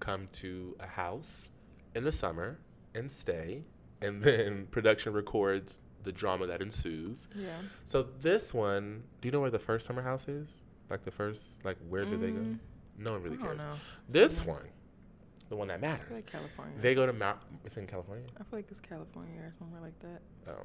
[0.00, 1.50] come to a house
[1.94, 2.58] in the summer
[2.94, 3.62] and stay,
[4.00, 7.28] and then production records the drama that ensues.
[7.34, 7.50] Yeah.
[7.84, 10.62] So this one, do you know where the first Summer House is?
[10.90, 12.38] Like the first, like where did they go?
[12.40, 12.58] Mm,
[12.98, 13.58] No one I really don't cares.
[13.62, 13.74] know.
[14.08, 14.64] This one,
[15.50, 16.74] the one that I feel matters, like California.
[16.80, 17.38] they go to Mount.
[17.64, 18.24] It's in California.
[18.36, 20.20] I feel like it's California or somewhere like that.
[20.48, 20.62] Oh.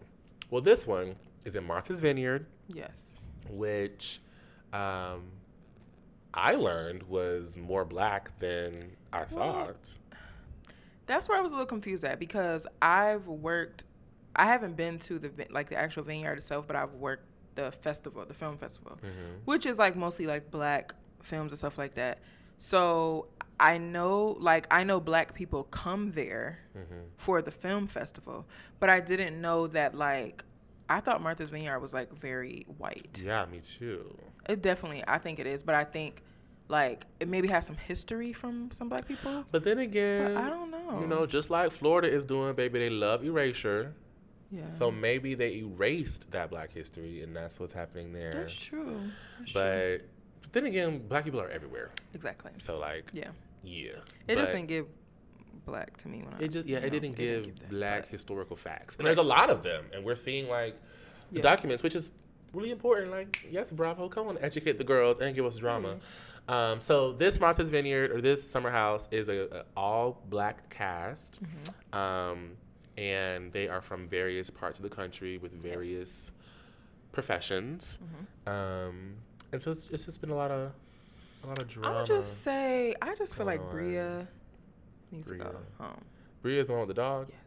[0.50, 3.14] Well, this one is in Martha's Vineyard, Yes.
[3.50, 4.22] Which
[4.72, 5.24] um,
[6.34, 9.94] I learned was more black than I thought.
[11.06, 13.84] That's where I was a little confused at because I've worked.
[14.36, 17.26] I haven't been to the like the actual vineyard itself, but I've worked
[17.56, 19.42] the festival, the film festival, Mm-hmm.
[19.46, 22.20] which is like mostly like black films and stuff like that.
[22.58, 23.28] So
[23.60, 27.02] I know, like, I know black people come there Mm-hmm.
[27.18, 28.46] for the film festival,
[28.80, 30.44] but I didn't know that like.
[30.94, 33.20] I thought Martha's Vineyard was like very white.
[33.24, 34.16] Yeah, me too.
[34.48, 36.22] It definitely, I think it is, but I think
[36.68, 39.44] like it maybe has some history from some black people.
[39.52, 41.00] But then But again, I don't know.
[41.02, 43.94] you know, just like Florida is doing, baby, they love erasure.
[44.52, 44.70] yeah.
[44.78, 48.32] So maybe they erased that black history, and that's what's happening there.
[48.32, 49.00] That's true.
[49.40, 49.62] That's true.
[50.44, 51.90] But then again, black people are everywhere.
[52.14, 52.52] Exactly.
[52.60, 53.30] So like, Yeah.
[53.64, 53.98] yeah.
[54.28, 54.86] It But- didn't give
[55.66, 56.44] black to me when I.
[56.46, 59.64] It just yeah, it know, didn't give black historical facts, and there's a lot of
[59.64, 60.76] them, and we're seeing like
[61.32, 61.44] the Yeah.
[61.44, 62.12] documents, which is
[62.54, 63.12] really important.
[63.12, 65.98] Like, yes, Bravo, come on, educate the girls and give us drama.
[66.48, 71.40] Um, so this Martha's Vineyard or this Summer House is a, a all black cast,
[71.42, 71.98] Mm-hmm.
[71.98, 72.52] um,
[72.98, 76.32] and they are from various parts of the country with various
[77.12, 78.50] professions, Mm-hmm.
[78.50, 79.16] um,
[79.52, 80.72] and so it's, it's just been a lot of
[81.44, 81.96] a lot of drama.
[81.96, 83.62] I would just say I just feel like.
[83.70, 84.28] Bria
[85.14, 86.02] needs to go home.
[86.42, 87.28] Bria's the one with the dog.
[87.30, 87.40] Yes,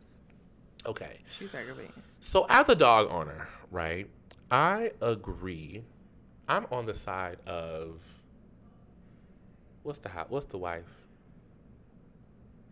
[0.86, 1.18] Okay.
[1.38, 1.92] she's aggravating.
[2.20, 4.08] So as a dog owner, right?
[4.50, 5.82] I agree.
[6.48, 8.00] I'm on the side of
[9.82, 10.26] what's the house?
[10.30, 10.84] What's the wife?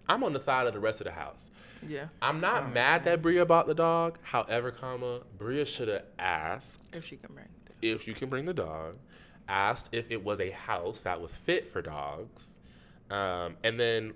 [0.08, 1.50] I'm on the side of the rest of the house.
[1.86, 4.18] Yeah, I'm not mad that Bria bought the dog.
[4.22, 7.48] However, comma, Bria should have asked if she can bring.
[7.82, 8.96] If you can bring the dog,
[9.48, 12.50] asked if it was a house that was fit for dogs,
[13.10, 14.14] um, and then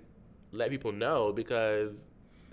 [0.51, 1.93] let people know because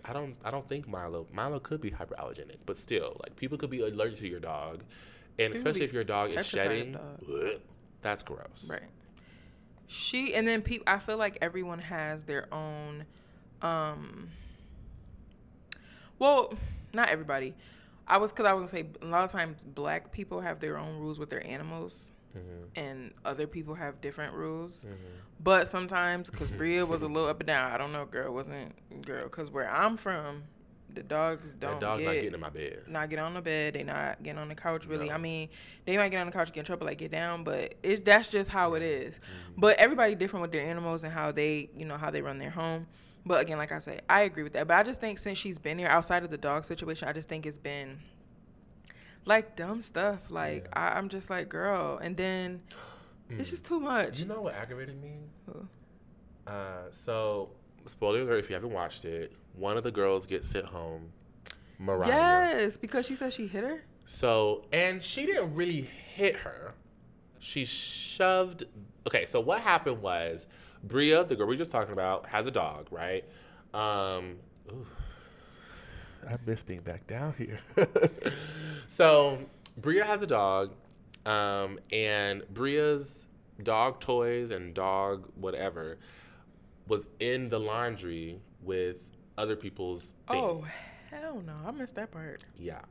[0.04, 3.70] I don't I don't think Milo Milo could be hyperallergenic, but still like people could
[3.70, 4.82] be allergic to your dog,
[5.38, 6.96] and People especially if your dog is shedding,
[7.28, 7.58] bleh,
[8.02, 8.66] that's gross.
[8.68, 8.82] Right.
[9.88, 10.84] She and then people.
[10.86, 13.04] I feel like everyone has their own.
[13.62, 14.30] um
[16.18, 16.54] Well,
[16.92, 17.54] not everybody.
[18.08, 20.78] I was because I was gonna say a lot of times black people have their
[20.78, 22.78] own rules with their animals, Mm-hmm.
[22.80, 24.84] and other people have different rules.
[25.42, 28.74] But sometimes, because Bria was a little up and down, I don't know, girl, wasn't
[29.04, 30.44] girl, because where I'm from,
[30.92, 32.82] the dogs don't dog's get not getting in my bed.
[32.88, 33.74] not get on the bed.
[33.74, 34.86] They not getting on the couch.
[34.86, 35.14] Really, No.
[35.14, 35.50] I mean,
[35.84, 38.28] they might get on the couch, get in trouble, like get down, but it that's
[38.28, 39.16] just how it is.
[39.16, 39.60] Mm-hmm.
[39.60, 42.50] But everybody different with their animals and how they, you know, how they run their
[42.50, 42.86] home.
[43.26, 44.68] But again, like I said, I agree with that.
[44.68, 47.28] But I just think since she's been here, outside of the dog situation, I just
[47.28, 47.98] think it's been
[49.26, 50.30] like dumb stuff.
[50.30, 52.62] Like I, I'm just like, girl, and then
[53.28, 54.18] it's just too much.
[54.18, 55.18] You know what aggravated me?
[56.46, 57.50] Uh, so,
[57.84, 61.12] spoiler alert if you haven't watched it, one of the girls gets sent home,
[61.78, 62.08] Mariah.
[62.08, 63.82] Yes, because she said she hit her.
[64.04, 66.74] So, and she didn't really hit her.
[67.40, 68.64] She shoved.
[69.06, 70.46] Okay, so what happened was
[70.84, 73.24] Bria, the girl we were just talking about, has a dog, right?
[73.74, 74.36] Um,
[74.70, 74.86] ooh,
[76.28, 77.60] I miss being back down here.
[78.88, 79.38] so,
[79.76, 80.72] Bria has a dog,
[81.24, 83.26] um, and Bria's
[83.62, 85.98] dog toys and dog whatever
[86.86, 88.96] was in the laundry with
[89.38, 90.42] other people's things.
[90.42, 90.64] Oh
[91.10, 92.44] hell no, I missed that part.
[92.58, 92.82] Yeah.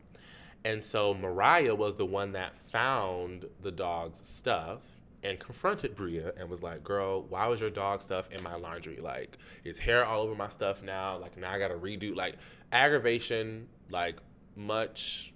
[0.63, 4.82] And so Mariah was the one that found the dog's stuff
[5.26, 8.98] and confronted Bria and was like, Girl, why was your dog stuff in my laundry?
[9.02, 11.18] Like, it's hair all over my stuff now.
[11.18, 12.16] Like, now I gotta redo.
[12.16, 12.36] Like,
[12.72, 14.18] aggravation, like,
[14.56, 15.34] much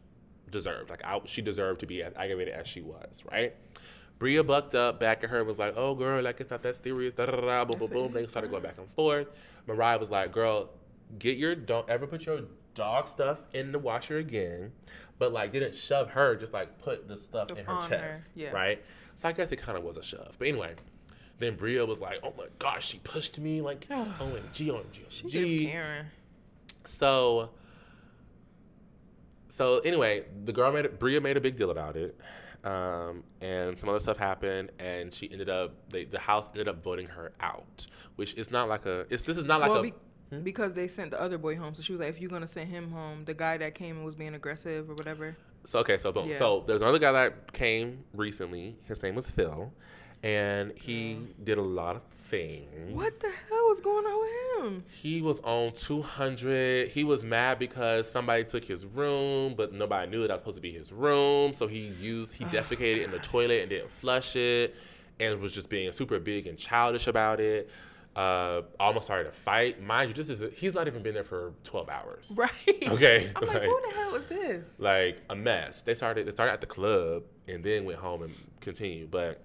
[0.49, 0.89] deserved.
[0.89, 3.55] Like, I, she deserved to be as aggravated as she was, right?
[4.19, 6.75] Bria bucked up back at her and was like, Oh, girl, like, it's not that
[6.83, 7.13] serious.
[7.13, 7.65] Da da da.
[7.65, 8.11] Boom, boom, boom.
[8.13, 9.27] They started going back and forth.
[9.65, 10.69] Mariah was like, Girl,
[11.17, 12.41] get your, don't ever put your
[12.75, 14.71] dog stuff in the washer again.
[15.17, 18.31] But, like, didn't shove her, just, like, put the stuff in her On her, chest.
[18.35, 18.51] yeah.
[18.51, 18.83] Right?
[19.19, 20.37] So I guess it kind of was a shove.
[20.39, 20.75] But anyway,
[21.39, 25.71] then Bria was like, "Oh my gosh, she pushed me like OMG, OMG, She OMG."
[25.71, 26.05] Karen.
[26.85, 27.49] So,
[29.49, 30.99] so anyway, the girl made it.
[30.99, 32.17] Bria made a big deal about it,
[32.63, 35.73] um, and some other stuff happened, and she ended up.
[35.89, 39.05] They, the house ended up voting her out, which is not like a.
[39.09, 39.83] It's this is not like well, a.
[39.83, 39.93] be-
[40.43, 42.69] because they sent the other boy home, so she was like, "If you're gonna send
[42.69, 46.11] him home, the guy that came and was being aggressive or whatever." So okay, so
[46.11, 46.29] boom.
[46.29, 46.35] Yeah.
[46.35, 48.77] So there's another guy that came recently.
[48.85, 49.71] His name was Phil,
[50.23, 52.95] and he did a lot of things.
[52.95, 54.83] What the hell was going on with him?
[55.01, 56.89] He was on 200.
[56.89, 60.61] He was mad because somebody took his room, but nobody knew that was supposed to
[60.61, 61.53] be his room.
[61.53, 64.75] So he used, he oh defecated in the toilet and didn't flush it
[65.19, 67.69] and was just being super big and childish about it.
[68.15, 69.81] Uh, almost started a fight.
[69.81, 72.25] Mind you, this is, he's not even been there for 12 hours.
[72.35, 72.51] Right.
[72.87, 74.79] Okay, I'm like, like- who the hell is this?
[74.79, 75.83] Like a mess.
[75.83, 79.09] They started, they started at the club and then went home and continued.
[79.11, 79.41] But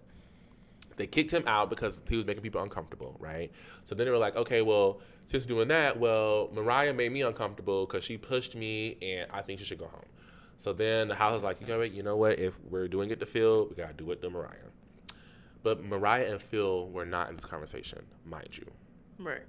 [0.96, 3.52] they kicked him out because he was making people uncomfortable, right?
[3.84, 7.86] So then they were like, okay, well, since doing that, well, Mariah made me uncomfortable
[7.86, 10.04] because she pushed me, and I think she should go home.
[10.58, 11.92] So then the house was like, you know what?
[11.92, 12.38] You know what?
[12.38, 14.70] If we're doing it to Phil, we gotta do it to Mariah.
[15.64, 18.70] But Mariah and Phil were not in this conversation, mind you.
[19.18, 19.42] Right.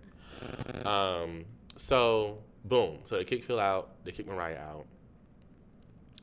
[0.86, 1.45] Um,
[1.78, 2.99] so boom.
[3.06, 4.04] So they kick Phil out.
[4.04, 4.86] They kick Mariah out.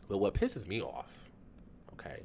[0.08, 1.12] But what pisses me off,
[1.92, 2.22] okay?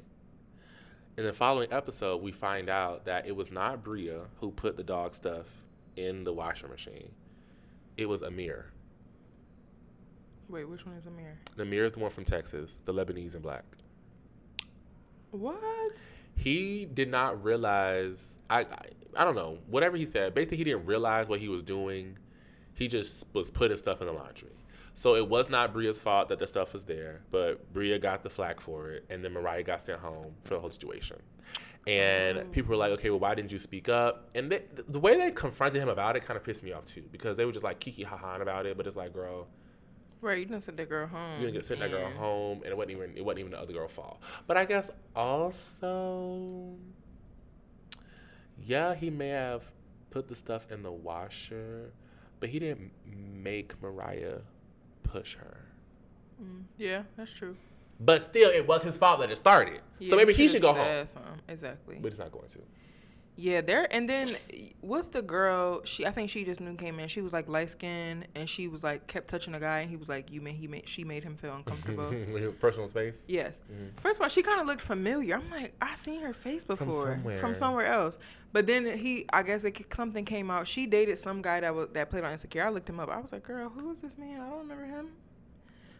[1.16, 4.82] In the following episode, we find out that it was not Bria who put the
[4.82, 5.46] dog stuff
[5.96, 7.12] in the washer machine.
[7.96, 8.72] It was Amir.
[10.48, 11.38] Wait, which one is Amir?
[11.58, 13.64] Amir is the one from Texas, the Lebanese and black.
[15.32, 15.92] What?
[16.38, 18.38] He did not realize.
[18.48, 19.58] I, I I don't know.
[19.66, 22.18] Whatever he said, basically he didn't realize what he was doing.
[22.74, 24.52] He just was putting stuff in the laundry.
[24.94, 28.30] So it was not Bria's fault that the stuff was there, but Bria got the
[28.30, 31.18] flack for it, and then Mariah got sent home for the whole situation.
[31.86, 32.44] And oh.
[32.50, 35.30] people were like, "Okay, well, why didn't you speak up?" And they, the way they
[35.30, 37.78] confronted him about it kind of pissed me off too, because they were just like
[37.78, 39.46] kiki haha about it, but it's like, girl,
[40.20, 41.40] Right, you didn't send that girl home.
[41.40, 43.60] you didn't get sent that girl home, and it wasn't even it wasn't even the
[43.60, 44.18] other girl fault.
[44.46, 46.74] But I guess also,
[48.64, 49.62] yeah, he may have
[50.10, 51.92] put the stuff in the washer,
[52.40, 54.38] but he didn't make Mariah
[55.04, 55.66] push her.
[56.42, 57.56] Mm, yeah, that's true.
[58.00, 59.80] But still, it was his fault that it started.
[59.98, 61.06] Yeah, so maybe he should go home.
[61.06, 61.32] something.
[61.48, 61.98] Exactly.
[62.00, 62.58] But he's not going to.
[63.40, 64.36] Yeah, there and then
[64.80, 65.84] what's the girl?
[65.84, 67.06] She I think she just new came in.
[67.06, 69.94] She was like light skinned and she was like kept touching a guy and he
[69.94, 72.12] was like you made he made she made him feel uncomfortable.
[72.60, 73.22] Personal space.
[73.28, 73.60] Yes.
[73.72, 73.98] Mm-hmm.
[74.00, 75.36] First of all, she kind of looked familiar.
[75.36, 77.38] I'm like I seen her face before from somewhere.
[77.38, 78.18] from somewhere else.
[78.52, 80.66] But then he I guess it, something came out.
[80.66, 82.66] She dated some guy that was that played on Insecure.
[82.66, 83.08] I looked him up.
[83.08, 84.40] I was like, girl, who is this man?
[84.40, 85.10] I don't remember him.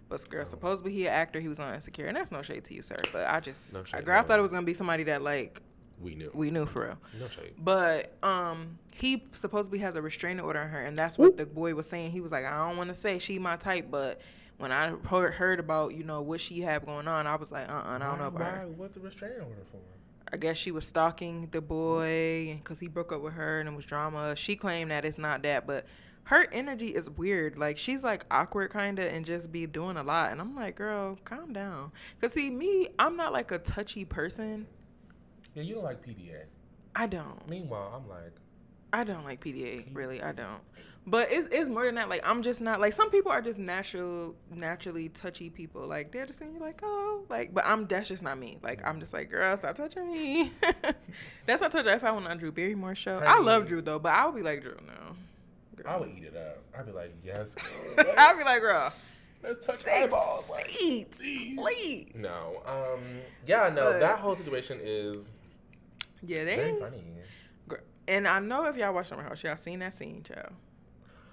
[0.09, 0.49] But girl, oh.
[0.49, 1.39] supposedly he an actor.
[1.39, 2.97] He was on Insecure, and that's no shade to you, sir.
[3.13, 4.21] But I just, no shade, girl, no.
[4.21, 5.63] I thought it was gonna be somebody that like
[6.01, 6.31] we knew.
[6.35, 6.99] We knew for real.
[7.19, 7.55] No shade.
[7.59, 11.75] But um, he supposedly has a restraining order on her, and that's what the boy
[11.75, 12.13] was saying.
[12.13, 14.21] He was like, I don't want to say she my type, but
[14.59, 17.69] when I heard, heard about you know what she had going on, I was like,
[17.69, 18.59] uh, uh-uh, I don't know about why?
[18.59, 18.67] her.
[18.67, 19.79] What's the restraining order for?
[20.31, 23.75] I guess she was stalking the boy because he broke up with her and it
[23.75, 24.37] was drama.
[24.37, 25.87] She claimed that it's not that, but
[26.25, 27.57] her energy is weird.
[27.57, 30.31] Like she's like awkward kind of and just be doing a lot.
[30.31, 31.93] And I'm like, girl, calm down.
[32.21, 34.67] Cause see me, I'm not like a touchy person.
[35.59, 36.45] Yeah, you don't like PDA.
[36.95, 37.49] I don't.
[37.49, 38.33] Meanwhile, I'm like.
[38.93, 39.87] I don't like PDA.
[39.93, 40.61] Really, I don't.
[41.05, 42.09] But it's it's more than that.
[42.09, 45.85] Like I'm just not like some people are just natural, naturally touchy people.
[45.85, 48.59] Like they're just saying you're like oh like, but I'm that's just not me.
[48.63, 50.53] Like I'm just like girl, stop touching me.
[51.47, 51.91] that's not touching.
[51.93, 54.37] If I went on Drew Barrymore show, I, I love Drew though, but I would
[54.37, 55.17] be like Drew no.
[55.75, 55.87] Girl.
[55.93, 56.63] I would eat it up.
[56.79, 57.57] I'd be like yes.
[57.57, 58.15] Girl.
[58.17, 58.93] I'd be like girl.
[59.43, 60.49] Let's touch Six eyeballs.
[60.51, 61.13] Like, feet,
[61.57, 62.13] please.
[62.15, 62.63] No.
[62.67, 63.01] Um.
[63.47, 63.73] Yeah.
[63.75, 63.93] No.
[63.93, 65.33] But, that whole situation is
[66.23, 67.05] yeah, they very funny.
[68.09, 70.55] And I know if y'all watch Summer House, y'all seen that scene, child.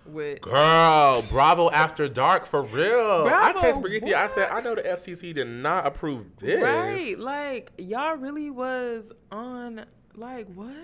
[0.05, 3.23] With girl, Bravo After Dark for real.
[3.23, 4.13] Bravo, I text Brigethia.
[4.13, 6.61] I said I know the FCC did not approve this.
[6.61, 10.75] Right, like y'all really was on like what?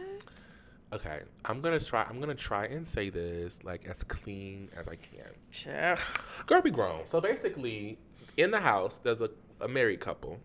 [0.94, 2.04] Okay, I'm gonna try.
[2.04, 5.30] I'm gonna try and say this like as clean as I can.
[5.52, 6.00] Child.
[6.48, 7.06] Girl, be grown.
[7.06, 8.00] So basically,
[8.38, 10.40] in the house, there's a, a married couple.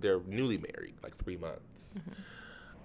[0.00, 1.98] They're newly married, like three months.
[1.98, 2.12] Mm-hmm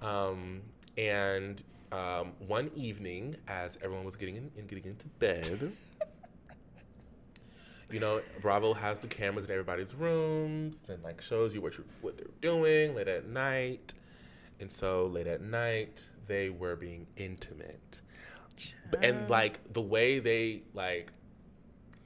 [0.02, 0.62] um,
[0.98, 1.62] and
[1.92, 5.74] um, one evening, as everyone was getting in, in getting into bed,
[7.92, 11.84] you know, Bravo has the cameras in everybody's rooms and like shows you what you
[12.02, 13.94] what they're doing late at night.
[14.60, 18.00] And so late at night, they were being intimate,
[19.02, 21.12] and like the way they like,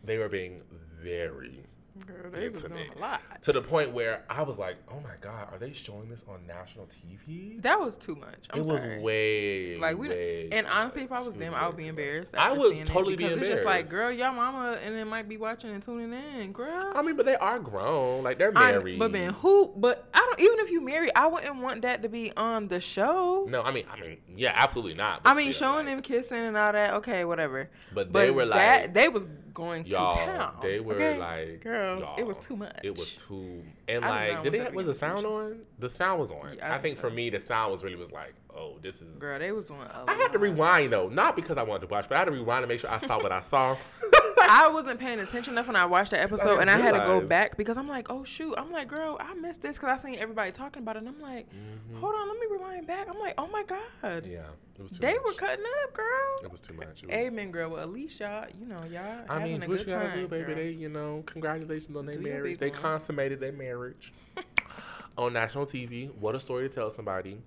[0.03, 0.61] they were being
[1.01, 1.65] very
[2.05, 3.21] Girl, they was doing a lot.
[3.43, 6.45] To the point where I was like, "Oh my god, are they showing this on
[6.45, 8.47] national TV?" That was too much.
[8.49, 8.95] I'm it sorry.
[8.95, 10.09] was way like we.
[10.09, 12.35] Way and honestly, if I was them, I would be embarrassed.
[12.35, 13.43] I would totally be embarrassed.
[13.43, 16.91] It's just like, girl, your mama, and it might be watching and tuning in, girl.
[16.93, 18.95] I mean, but they are grown, like they're married.
[18.95, 19.71] I, but man, who?
[19.77, 20.39] But I don't.
[20.41, 23.45] Even if you marry, I wouldn't want that to be on the show.
[23.47, 25.21] No, I mean, I mean, yeah, absolutely not.
[25.23, 27.69] I mean, still, showing like, them kissing and all that, okay, whatever.
[27.93, 29.25] But, but they were like, they was
[29.55, 30.57] going to town.
[30.61, 31.17] They were okay?
[31.17, 32.79] like, girl, it was too much.
[32.83, 35.61] It was too, and like, did they was the sound on?
[35.79, 36.57] The sound was on.
[36.57, 37.01] Yeah, I, I, think, so.
[37.01, 39.17] for me, the sound was really was like, oh, this is.
[39.17, 39.81] Girl, they was doing.
[40.07, 42.31] I had to rewind though, not because I wanted to watch, but I had to
[42.31, 43.75] rewind to make sure I saw what I saw.
[44.47, 46.99] I wasn't paying attention enough when I watched that episode, I and I had to
[46.99, 50.01] go back because I'm like, oh shoot, I'm like, girl, I missed this because I
[50.01, 51.99] seen everybody talking about it, and I'm like, mm-hmm.
[51.99, 53.07] hold on, let me rewind back.
[53.09, 54.25] I'm like, oh my god.
[54.25, 54.41] Yeah,
[54.77, 54.91] it was.
[54.91, 55.23] they much.
[55.25, 56.05] were cutting up, girl.
[56.43, 57.03] It was too much.
[57.03, 57.11] Was...
[57.11, 57.71] Amen, girl.
[57.71, 59.25] Well, at least y'all, you know, y'all.
[59.29, 60.45] I mean, what you gotta do, baby?
[60.45, 60.55] Girl.
[60.55, 62.59] They, you know, congratulations on their marriage.
[62.59, 64.13] They consummated their marriage
[65.17, 66.13] on national TV.
[66.15, 67.39] What a story to tell somebody.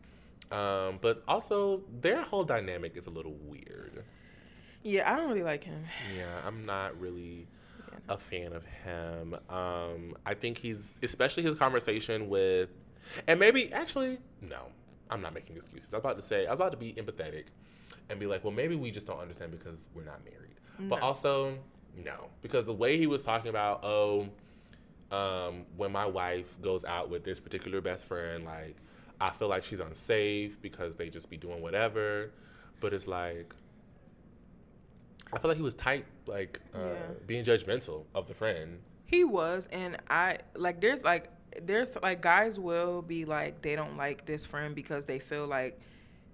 [0.51, 4.05] Um, but also, their whole dynamic is a little weird.
[4.83, 5.85] Yeah, I don't really like him.
[6.17, 7.47] Yeah, I'm not really
[7.79, 8.15] yeah, no.
[8.15, 9.35] a fan of him.
[9.49, 12.71] Um, I think he's, especially his conversation with,
[13.27, 14.67] and maybe actually, no,
[15.11, 15.93] I'm not making excuses.
[15.93, 17.45] I was about to say, I was about to be empathetic
[18.09, 20.55] and be like, well, maybe we just don't understand because we're not married.
[20.79, 20.89] No.
[20.89, 21.59] But also,
[22.05, 24.29] no, because the way he was talking about, oh,
[25.11, 28.77] um, when my wife goes out with this particular best friend, like,
[29.21, 32.31] I feel like she's unsafe because they just be doing whatever.
[32.81, 33.53] But it's like,
[35.33, 36.95] I feel like he was tight, like uh, yeah.
[37.27, 38.79] being judgmental of the friend.
[39.05, 40.81] He was, and I like.
[40.81, 41.31] There's like,
[41.63, 45.81] there's like guys will be like they don't like this friend because they feel like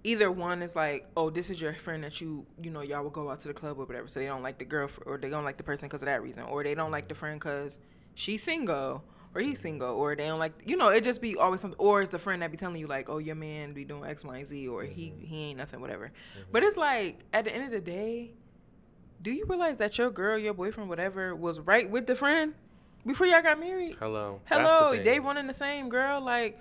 [0.05, 3.11] either one is like, oh, this is your friend that you, you know, y'all will
[3.11, 4.07] go out to the club or whatever.
[4.07, 6.23] So they don't like the girl, or they don't like the person because of that
[6.23, 7.79] reason, or they don't like the friend because
[8.15, 9.03] she's single,
[9.35, 11.79] or he's single, or they don't like, you know, it just be always something.
[11.79, 14.25] Or it's the friend that be telling you like, oh, your man be doing X,
[14.25, 14.93] Y, and Z, or mm-hmm.
[14.93, 16.07] he he ain't nothing, whatever.
[16.07, 16.51] Mm-hmm.
[16.53, 18.35] But it's like at the end of the day,
[19.25, 22.53] do you realize that your girl, your boyfriend, whatever, was right with the friend
[23.07, 23.97] before y'all got married?
[23.99, 26.61] Hello, hello, the they running the same girl, like.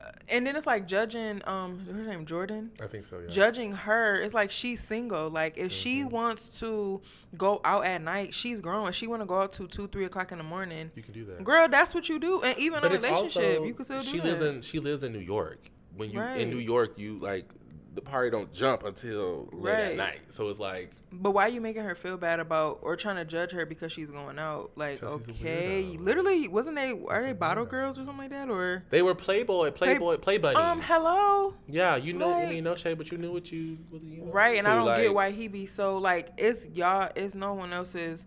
[0.00, 2.72] Uh, and then it's like judging um her name Jordan.
[2.82, 3.30] I think so, yeah.
[3.30, 5.30] Judging her, it's like she's single.
[5.30, 5.68] Like if mm-hmm.
[5.68, 7.00] she wants to
[7.38, 8.90] go out at night, she's grown.
[8.92, 10.90] She wanna go out to two, three o'clock in the morning.
[10.94, 11.44] You can do that.
[11.44, 12.42] Girl, that's what you do.
[12.42, 15.04] And even but a relationship, also, you can still do she lives in she lives
[15.04, 15.70] in New York.
[15.96, 16.38] When you right.
[16.38, 17.48] in New York, you like
[17.94, 19.80] the party don't jump until late Right.
[19.92, 20.20] at night.
[20.30, 23.24] So it's like But why are you making her feel bad about or trying to
[23.24, 24.72] judge her because she's going out?
[24.76, 26.90] Like, okay, literally, wasn't they?
[27.08, 28.50] Are they bottle girls or something like that?
[28.50, 32.74] Or they were Playboy, Playboy, Play um, hello, Yeah, you know, I Like- mean, no
[32.74, 34.02] shade, but you knew what you was.
[34.02, 34.58] You know, right?
[34.58, 36.30] And I don't like, get why he be so like.
[36.36, 37.10] It's y'all.
[37.14, 38.26] It's no one else's.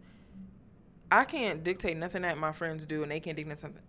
[1.09, 3.81] I can't dictate nothing that my friends do, and they can't dictate something,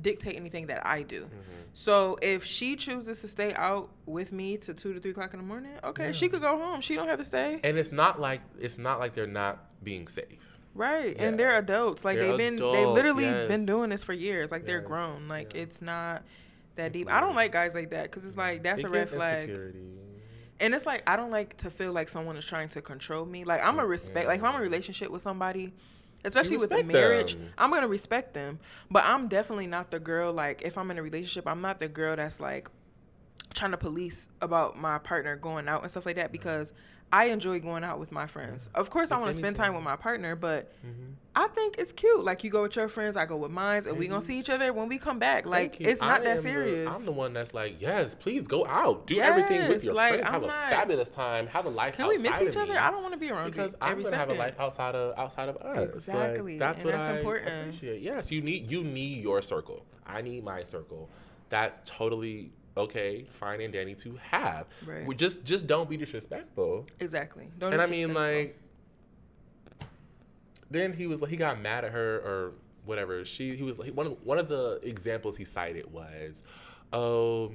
[0.00, 1.22] dictate anything that I do.
[1.24, 1.36] Mm-hmm.
[1.72, 5.40] So if she chooses to stay out with me to two to three o'clock in
[5.40, 6.80] the morning, okay, she could go home.
[6.80, 7.60] She don't have to stay.
[7.64, 10.58] And it's not like it's not like they're not being safe.
[10.72, 11.24] Right, Yeah.
[11.24, 12.04] and they're adults.
[12.04, 14.52] Like They're they've been, they've adults, literally been doing this for years.
[14.52, 15.26] Like they're grown.
[15.26, 15.62] Like yeah.
[15.62, 16.22] it's not
[16.76, 17.10] that deep.
[17.10, 19.48] I don't like guys like that because it's like that's It a red flag.
[19.48, 19.78] insecurity.
[20.60, 23.42] And it's like I don't like to feel like someone is trying to control me.
[23.44, 24.28] Like I'm a respect.
[24.28, 25.72] Like if I'm in a relationship with somebody,
[26.24, 27.52] especially with a marriage, them.
[27.58, 28.58] I'm gonna respect them.
[28.90, 30.32] But I'm definitely not the girl.
[30.32, 32.68] Like if I'm in a relationship, I'm not the girl that's like
[33.54, 36.72] trying to police about my partner going out and stuff like that because
[37.12, 38.68] I enjoy going out with my friends.
[38.74, 41.14] Of course, I want to spend time with my partner, but Mhm.
[41.34, 42.22] I think it's cute.
[42.24, 44.50] Like you go with your friends, I go with mine, and we gonna see each
[44.50, 45.44] other when we come back.
[45.46, 46.88] Like it's not I that am the- serious.
[46.88, 50.26] I'm the one that's like, yes, please go out, do everything with your like, friends,
[50.26, 52.72] have I'm a not- fabulous time, have a life Can we miss each other?
[52.72, 52.76] me.
[52.78, 55.48] I don't want to be around because I'm gonna have a life outside of outside
[55.48, 55.76] of us.
[55.76, 57.48] Like, Exactly, that's and what that's I important.
[57.68, 58.02] appreciate.
[58.02, 59.84] Yes, you need you need your circle.
[60.06, 61.08] I need my circle.
[61.48, 64.66] That's totally okay, fine, and dandy to have.
[64.86, 65.06] Right.
[65.06, 66.86] We just just don't be disrespectful.
[66.98, 67.48] Exactly.
[67.58, 68.58] Don't and I mean, like,
[70.70, 72.52] then he was like, he got mad at her or
[72.84, 73.24] whatever.
[73.24, 76.42] She, he was like, one of one of the examples he cited was,
[76.92, 77.52] oh,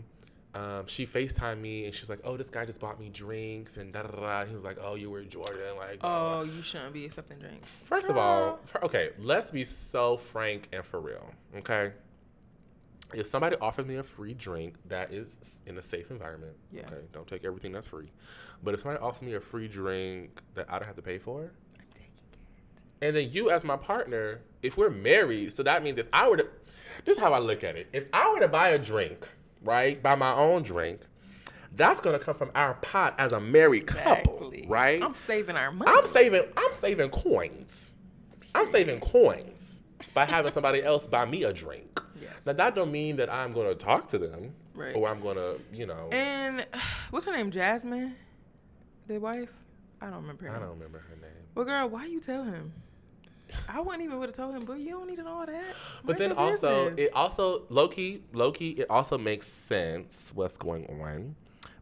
[0.55, 3.91] um, she Facetimed me and she's like, oh, this guy just bought me drinks and
[3.91, 4.39] da da da.
[4.41, 5.99] And he was like, oh, you were Jordan, like.
[6.01, 6.53] oh, blah.
[6.53, 7.69] you shouldn't be accepting drinks.
[7.83, 11.91] First of all, okay, let's be so frank and for real, okay.
[13.13, 16.81] If somebody offers me a free drink that is in a safe environment, Yeah.
[16.87, 18.11] okay, don't take everything that's free.
[18.63, 21.51] But if somebody offers me a free drink that I don't have to pay for,
[21.79, 22.37] I'm taking it.
[23.05, 26.37] and then you as my partner, if we're married, so that means if I were
[26.37, 26.47] to,
[27.05, 27.87] this is how I look at it.
[27.93, 29.27] If I were to buy a drink,
[29.61, 31.01] right, buy my own drink,
[31.75, 35.01] that's gonna come from our pot as a married couple, right?
[35.01, 35.91] I'm saving our money.
[35.93, 37.91] I'm saving I'm saving coins.
[38.55, 39.81] I'm saving coins
[40.15, 42.01] by having somebody else buy me a drink.
[42.19, 42.31] Yes.
[42.45, 44.95] Now that don't mean that I'm gonna talk to them Right.
[44.95, 46.65] or I'm gonna, you know, And
[47.11, 47.51] what's her name?
[47.51, 48.15] Jasmine,
[49.07, 49.49] the wife.
[50.01, 50.45] I don't remember.
[50.45, 50.61] Her I name.
[50.61, 51.31] don't remember her name.
[51.53, 52.73] Well, girl, why you tell him?
[53.69, 55.75] I wouldn't even would have told him, but you don't need to know all that.
[56.03, 57.07] But then also, business.
[57.09, 61.35] it also low key, low key, it also makes sense what's going on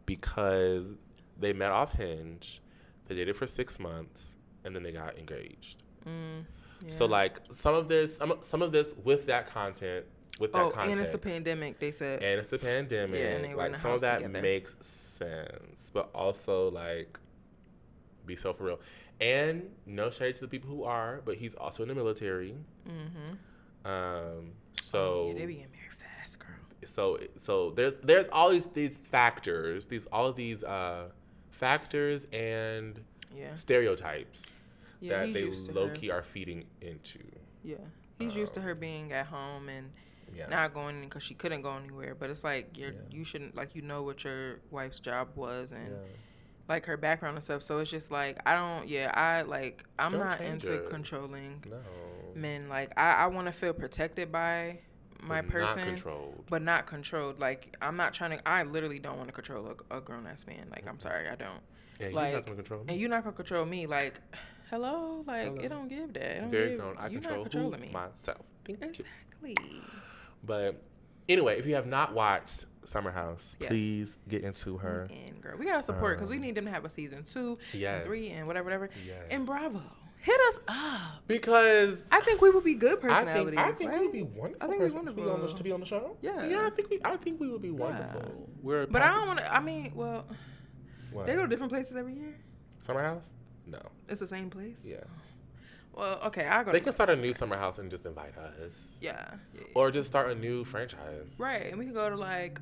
[0.06, 0.96] because
[1.40, 2.62] they met off Hinge,
[3.08, 5.82] they dated for six months, and then they got engaged.
[6.08, 6.44] Mm,
[6.88, 10.06] So like some of this, some, some of this with that content,
[10.40, 10.74] with that content.
[10.74, 11.80] oh, context, and it's a pandemic.
[11.80, 12.22] They said.
[12.24, 13.20] and it's the pandemic.
[13.20, 14.42] Yeah, and they were in like the some of that together.
[14.42, 17.20] makes sense, but also like
[18.26, 18.80] be so for real.
[19.22, 22.56] And no shade to the people who are, but he's also in the military.
[22.88, 23.34] mm-hmm.
[23.86, 26.56] Um, so oh, yeah, they be getting married fast, girl.
[26.86, 31.10] so so there's there's all these these factors, these all of these uh
[31.52, 33.00] factors and
[33.36, 33.56] Yeah.
[33.56, 34.60] stereotypes
[35.04, 35.96] Yeah, that they low her.
[35.96, 37.20] key are feeding into.
[37.64, 37.78] Yeah,
[38.18, 39.92] he's used to Um, her being at home and
[40.34, 40.48] Yeah.
[40.48, 42.16] not going because she couldn't go anywhere.
[42.16, 43.00] But it's like you're Yeah.
[43.10, 45.98] you shouldn't like you know what your wife's job was and yeah.
[46.68, 47.64] like her background and stuff.
[47.64, 48.88] So it's just like I don't.
[48.88, 50.90] Yeah, I like I'm Don't not into it.
[50.90, 51.82] controlling No.
[52.36, 52.70] men.
[52.70, 54.80] Like I I want to feel protected by
[55.22, 55.78] my But person.
[55.80, 56.46] Not controlled.
[56.50, 57.40] but not controlled.
[57.40, 58.48] Like I'm not trying to.
[58.48, 60.68] I literally don't want to control a, a grown ass man.
[60.70, 61.62] Like I'm sorry, I don't.
[62.00, 62.86] And you're not like, gonna control me.
[62.92, 63.86] And you're not gonna control me.
[63.88, 64.20] Like,
[64.70, 65.62] hello, like Hello.
[65.62, 66.24] it don't give that.
[66.24, 66.98] It don't Very give, grown.
[66.98, 67.88] I control not controlling who?
[67.88, 67.94] me.
[67.94, 68.40] myself.
[68.66, 68.88] Thank you.
[68.90, 69.56] Exactly.
[70.46, 70.82] But
[71.30, 73.70] anyway, if you have not watched Summer House, Yes.
[73.70, 75.08] please get into her.
[75.12, 77.58] And girl, we gotta support because we Um, need them to have a season two,
[77.74, 77.98] Yes.
[78.00, 78.90] and three, and whatever, whatever.
[79.06, 79.24] Yes.
[79.32, 79.82] And Bravo,
[80.20, 81.24] hit us up.
[81.28, 83.56] Because I think we would be good I personalities.
[83.56, 84.00] think I think right?
[84.00, 85.80] we would be wonderful I think we're person to be on the to be on
[85.80, 86.18] the show.
[86.22, 86.46] Yeah.
[86.46, 86.66] yeah.
[86.66, 88.50] I think we I think we would be wonderful.
[88.62, 89.54] We're a But I don't want to.
[89.56, 90.26] I mean, well,
[91.12, 91.26] What?
[91.28, 92.36] they go to different places every year.
[92.82, 93.30] Summer House.
[93.66, 93.82] No.
[94.10, 94.78] It's the same place.
[94.84, 94.98] Yeah.
[95.94, 96.72] Well, okay, I go.
[96.72, 99.36] They can start a new Summer House and just invite us, Yeah.
[99.54, 99.62] yeah.
[99.76, 101.36] or just start a new franchise.
[101.38, 102.60] Right, and we can go to like.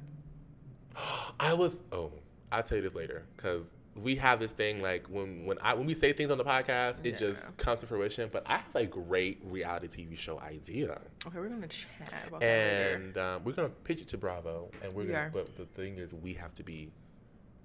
[1.39, 2.11] I was oh,
[2.51, 5.85] I'll tell you this later because we have this thing like when when I when
[5.85, 7.17] we say things on the podcast, it Yeah.
[7.17, 8.29] just comes to fruition.
[8.31, 11.87] But I have a great reality TV show idea, Okay, we're gonna chat
[12.27, 12.95] about that later.
[12.95, 15.19] and um, we're gonna pitch it to Bravo, and we're We gonna.
[15.27, 15.29] are.
[15.33, 16.91] But the thing is, we have to be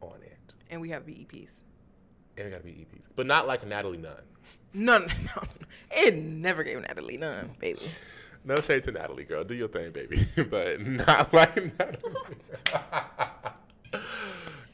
[0.01, 0.39] on it,
[0.70, 1.61] And we have BEPs.
[2.37, 4.22] And it gotta be EPs, but not like Natalie Nunn.
[4.72, 5.43] No, no, no.
[5.91, 7.80] It never gave Natalie none, baby.
[8.45, 9.43] No shade to Natalie, girl.
[9.43, 10.26] Do your thing, baby.
[10.51, 12.14] but not like Natalie.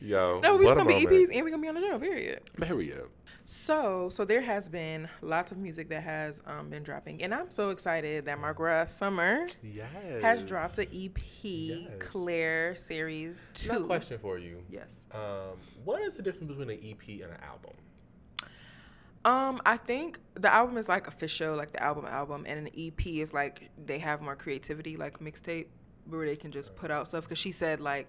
[0.00, 0.40] Yo.
[0.42, 1.98] No, we just gonna be EPs and we gonna be on the show.
[1.98, 2.40] Period.
[2.60, 3.08] Period.
[3.44, 7.50] So, so there has been lots of music that has um, been dropping, and I'm
[7.50, 9.88] so excited that Margaret Summer yes.
[10.22, 11.90] has dropped the EP, yes.
[11.98, 13.72] Clear Series Two.
[13.72, 14.62] Now, question for you.
[14.70, 14.90] Yes.
[15.12, 17.72] Um, what is the difference between an EP and an album?
[19.24, 23.06] Um, I think the album is like official, like the album album, and an EP
[23.06, 25.66] is like they have more creativity, like mixtape,
[26.06, 27.24] where they can just put out stuff.
[27.24, 28.08] Because she said like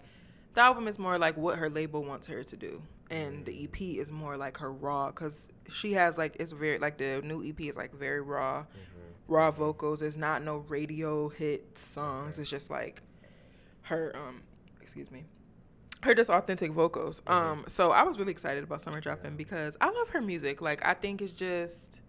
[0.53, 2.81] the album is more like what her label wants her to do,
[3.13, 5.07] and the EP is more like her raw.
[5.07, 9.33] Because she has like it's very like the new EP is like very raw, mm-hmm.
[9.33, 10.01] raw vocals.
[10.01, 12.39] It's not no radio hit songs.
[12.39, 13.01] It's just like
[13.83, 14.41] her um,
[14.81, 15.25] excuse me,
[16.01, 17.21] her just authentic vocals.
[17.21, 17.33] Mm-hmm.
[17.33, 19.37] Um, so I was really excited about Summer dropping yeah.
[19.37, 20.61] because I love her music.
[20.61, 21.99] Like I think it's just,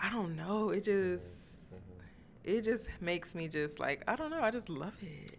[0.00, 2.00] I don't know, it just, mm-hmm.
[2.44, 4.42] it just makes me just like I don't know.
[4.42, 5.38] I just love it.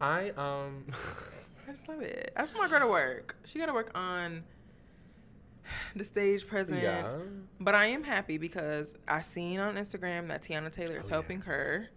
[0.00, 0.84] I um,
[1.68, 2.32] I just love it.
[2.36, 3.36] I just want her to work.
[3.44, 4.44] She got to work on
[5.96, 6.80] the stage presence.
[6.80, 7.12] Yeah.
[7.58, 11.38] But I am happy because I seen on Instagram that Teyana Taylor is oh, helping
[11.38, 11.46] yes.
[11.46, 11.88] her.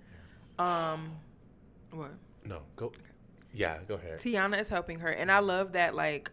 [0.58, 0.68] Yes.
[0.68, 1.12] Um,
[1.92, 2.12] what?
[2.46, 2.88] No, go.
[2.88, 3.02] Okay.
[3.54, 4.20] Yeah, go ahead.
[4.20, 5.96] Teyana is helping her, and I love that.
[5.96, 6.32] Like,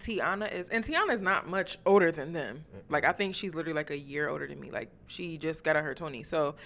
[0.00, 2.64] Teyana is, and Teyana is not much older than them.
[2.68, 2.92] Mm-hmm.
[2.92, 4.70] Like, I think she's literally like a year older than me.
[4.70, 6.56] Like, she just got out her twenty, so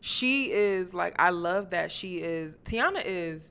[0.00, 1.14] she is like.
[1.18, 2.56] I love that she is.
[2.64, 3.50] Teyana is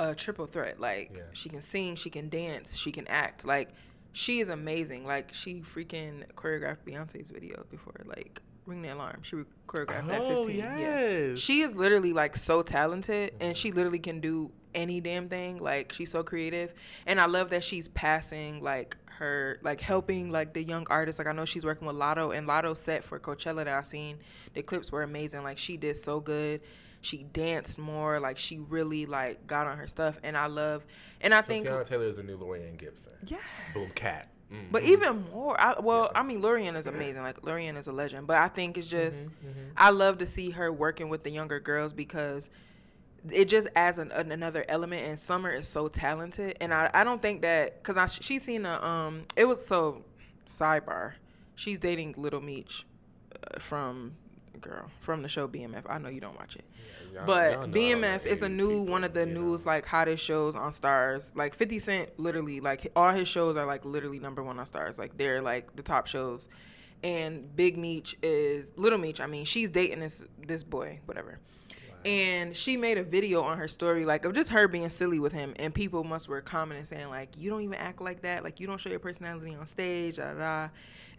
[0.00, 0.80] a triple threat.
[0.80, 1.24] Like, yes.
[1.34, 3.44] she can sing, she can dance, she can act.
[3.44, 3.70] Like,
[4.12, 5.06] she is amazing.
[5.06, 8.00] Like, she freaking choreographed Beyonce's video before.
[8.04, 9.20] Like, ring the alarm.
[9.22, 9.36] She
[9.68, 10.56] choreographed oh, that 15.
[10.56, 10.80] Yes.
[10.80, 11.34] Yeah.
[11.36, 13.54] She is literally like so talented and mm-hmm.
[13.54, 15.58] she literally can do any damn thing.
[15.58, 16.72] Like she's so creative,
[17.06, 20.32] and I love that she's passing like her like helping mm-hmm.
[20.32, 21.18] like the young artists.
[21.18, 24.18] Like I know she's working with Latto, and Latto set for Coachella that I seen.
[24.54, 25.42] The clips were amazing.
[25.42, 26.60] Like she did so good.
[27.00, 28.20] She danced more.
[28.20, 30.86] Like she really like got on her stuff, and I love.
[31.20, 33.12] And I so think Teyana Taylor is a new Laurieann Gibson.
[33.26, 33.38] Yeah.
[33.74, 34.30] Boom cat.
[34.52, 34.72] Mm-hmm.
[34.72, 36.20] But even more, I, well, yeah.
[36.20, 37.22] I mean, Laurieann is amazing.
[37.22, 38.26] Like Laurieann is a legend.
[38.26, 39.60] But I think it's just, mm-hmm, mm-hmm.
[39.76, 42.50] I love to see her working with the younger girls because
[43.30, 47.04] it just adds an, an, another element and summer is so talented and i, I
[47.04, 50.06] don't think that because i she's seen a um it was so
[50.48, 51.12] sidebar
[51.54, 52.86] she's dating Lil Meech
[53.34, 54.16] uh, from
[54.58, 56.64] girl from the show bmf i know you don't watch it.
[57.12, 59.72] Yeah, y'all, but y'all bmf is a new people, one of the news know.
[59.72, 61.32] like hottest shows on Starz.
[61.34, 64.98] Like 50 cent literally like all his shows are like literally number one on Starz.
[64.98, 66.48] Like they're like the top shows.
[67.02, 71.38] And big meech is little meech i mean she's dating this this boy whatever.
[72.04, 75.32] And she made a video on her story like of just her being silly with
[75.32, 75.54] him.
[75.56, 78.44] And people must were commenting saying like you don't even act like that.
[78.44, 80.68] Like you don't show your personality on stage da, da, da.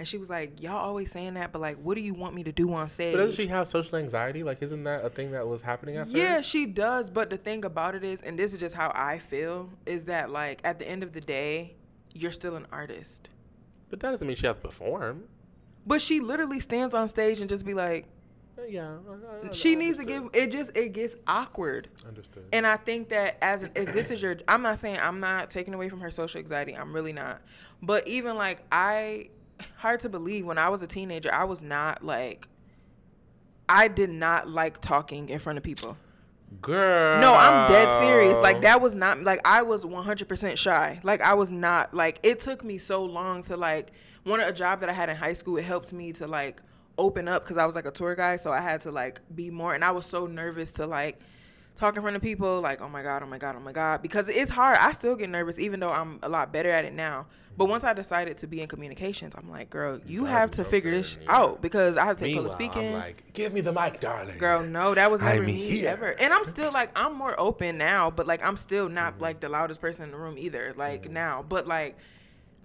[0.01, 2.43] And she was like y'all always saying that but like what do you want me
[2.43, 5.29] to do on stage but doesn't she have social anxiety like isn't that a thing
[5.29, 6.49] that was happening at yeah first?
[6.49, 9.69] she does but the thing about it is and this is just how i feel
[9.85, 11.75] is that like at the end of the day
[12.13, 13.29] you're still an artist
[13.91, 15.25] but that doesn't mean she has to perform
[15.85, 18.07] but she literally stands on stage and just be like
[18.57, 20.25] uh, yeah, I, I, she needs to give.
[20.33, 21.87] It just it gets awkward.
[22.05, 22.43] Understood.
[22.51, 25.73] And I think that as if this is your, I'm not saying I'm not taking
[25.73, 26.73] away from her social anxiety.
[26.73, 27.41] I'm really not.
[27.81, 29.29] But even like I,
[29.77, 32.47] hard to believe when I was a teenager, I was not like,
[33.67, 35.97] I did not like talking in front of people.
[36.61, 37.21] Girl.
[37.21, 38.37] No, I'm dead serious.
[38.39, 40.99] Like that was not like I was 100% shy.
[41.01, 43.91] Like I was not like it took me so long to like
[44.23, 45.55] one a job that I had in high school.
[45.57, 46.61] It helped me to like
[46.97, 49.49] open up because I was like a tour guide, so I had to like be
[49.49, 49.73] more.
[49.73, 51.19] And I was so nervous to like
[51.75, 54.01] talk in front of people, like oh my god, oh my god, oh my god,
[54.01, 54.77] because it's hard.
[54.77, 57.27] I still get nervous, even though I'm a lot better at it now.
[57.57, 60.91] But once I decided to be in communications, I'm like, girl, you have to figure
[60.91, 61.35] this yeah.
[61.35, 62.95] out because I have to take public speaking.
[62.95, 64.37] I'm like, give me the mic, darling.
[64.37, 65.89] Girl, no, that was never me here.
[65.89, 66.07] ever.
[66.11, 69.23] And I'm still like, I'm more open now, but like, I'm still not mm-hmm.
[69.23, 70.73] like the loudest person in the room either.
[70.75, 71.13] Like mm-hmm.
[71.13, 71.97] now, but like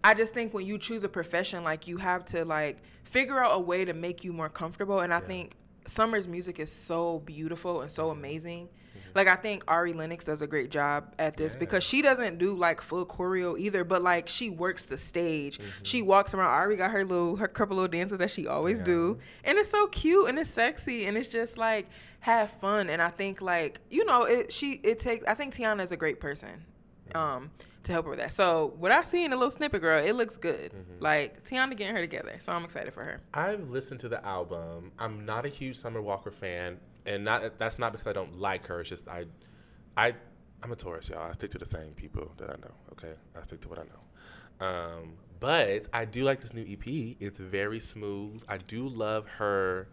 [0.06, 3.56] I just think when you choose a profession, like you have to like figure out
[3.56, 5.00] a way to make you more comfortable.
[5.00, 5.26] And I yeah.
[5.26, 5.56] think
[5.86, 8.66] Summer's music is so beautiful and so amazing.
[8.66, 9.10] Mm-hmm.
[9.14, 11.58] Like I think Ari Lennox does a great job at this yeah.
[11.58, 15.58] because she doesn't do like full choreo either, but like she works the stage.
[15.58, 15.68] Mm-hmm.
[15.82, 16.50] She walks around.
[16.50, 18.84] Ari got her little her couple little dances that she always yeah.
[18.84, 21.88] do, and it's so cute and it's sexy and it's just like
[22.20, 22.90] have fun.
[22.90, 25.24] And I think like you know it she it takes.
[25.26, 26.64] I think Teyana is a great person.
[27.14, 27.50] Um,
[27.86, 28.32] to help her with that.
[28.32, 30.72] So what I see in a little snippet, girl, it looks good.
[30.72, 31.02] Mm-hmm.
[31.02, 32.36] Like Teyana getting her together.
[32.40, 33.20] So I'm excited for her.
[33.32, 34.92] I've listened to the album.
[34.98, 38.66] I'm not a huge Summer Walker fan, and not that's not because I don't like
[38.66, 38.80] her.
[38.80, 39.24] It's just I,
[39.96, 40.14] I,
[40.62, 41.28] I'm a Taurus, y'all.
[41.28, 42.74] I stick to the same people that I know.
[42.92, 44.66] Okay, I stick to what I know.
[44.66, 47.16] Um, but I do like this new EP.
[47.20, 48.42] It's very smooth.
[48.48, 49.88] I do love her.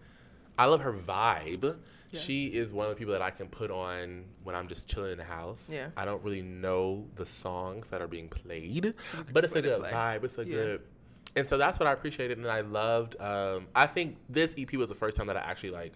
[0.58, 1.78] I love her vibe.
[2.14, 2.20] Yeah.
[2.20, 5.14] She is one of the people that I can put on when I'm just chilling
[5.14, 5.68] in the house.
[5.70, 5.88] Yeah.
[5.98, 8.94] I don't really know the songs that are being played,
[9.32, 10.24] but it's a good vibe.
[10.24, 10.56] It's a yeah.
[10.56, 10.82] good.
[11.36, 13.20] And so that's what I appreciated and I loved.
[13.20, 15.94] Um, I think this EP was the first time that I actually like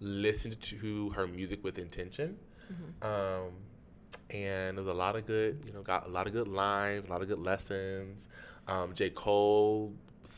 [0.00, 2.38] listened to her music with intention.
[2.72, 3.06] Mm-hmm.
[3.06, 3.52] Um,
[4.30, 7.10] and there's a lot of good, you know, got a lot of good lines, a
[7.10, 8.26] lot of good lessons.
[8.66, 9.10] Um, J.
[9.10, 9.92] Cole's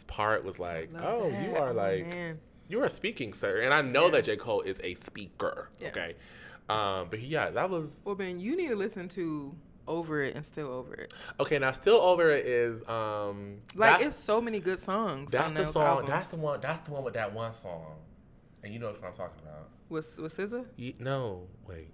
[0.09, 1.43] part was like, oh, that.
[1.49, 2.37] you are oh, like.
[2.71, 3.61] You are speaking, sir.
[3.61, 4.13] And I know yeah.
[4.13, 4.37] that J.
[4.37, 5.69] Cole is a speaker.
[5.81, 5.89] Yeah.
[5.89, 6.15] Okay.
[6.69, 7.97] Um, but yeah, that was.
[8.05, 9.55] Well, Ben, you need to listen to
[9.89, 11.13] over it and still over it.
[11.41, 15.33] Okay, now still over it is um like it's so many good songs.
[15.33, 15.83] That's the song.
[15.83, 16.09] Albums.
[16.09, 16.61] That's the one.
[16.61, 17.97] That's the one with that one song,
[18.63, 19.69] and you know what I'm talking about.
[19.89, 20.67] With with SZA?
[20.77, 21.91] Ye- no, wait.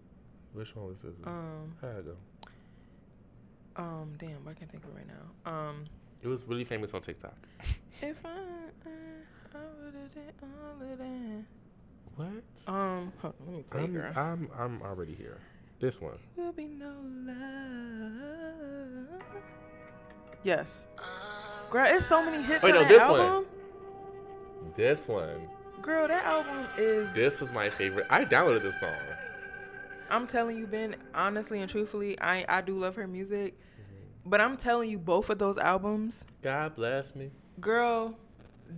[0.52, 1.26] Which one was SZA?
[1.26, 2.16] Um, how go?
[3.76, 5.50] Um, damn, I can't think of it right now.
[5.50, 5.84] Um,
[6.22, 7.36] it was really famous on TikTok.
[8.02, 8.28] if I.
[8.28, 8.90] Uh,
[12.16, 12.28] what?
[12.66, 14.12] Um, hold on, let me play, I'm, girl.
[14.16, 15.38] I'm I'm already here.
[15.80, 16.18] This one.
[16.36, 16.94] Will be no
[17.26, 19.20] love.
[20.42, 20.84] Yes.
[21.70, 22.62] Girl, it's so many hits.
[22.62, 23.18] Wait, no, this album.
[23.18, 23.46] one.
[24.76, 25.48] This one.
[25.82, 27.14] Girl, that album is.
[27.14, 28.06] This was my favorite.
[28.08, 28.94] I downloaded this song.
[30.08, 30.96] I'm telling you, Ben.
[31.14, 34.30] Honestly and truthfully, I I do love her music, mm-hmm.
[34.30, 36.24] but I'm telling you, both of those albums.
[36.42, 37.30] God bless me.
[37.60, 38.16] Girl,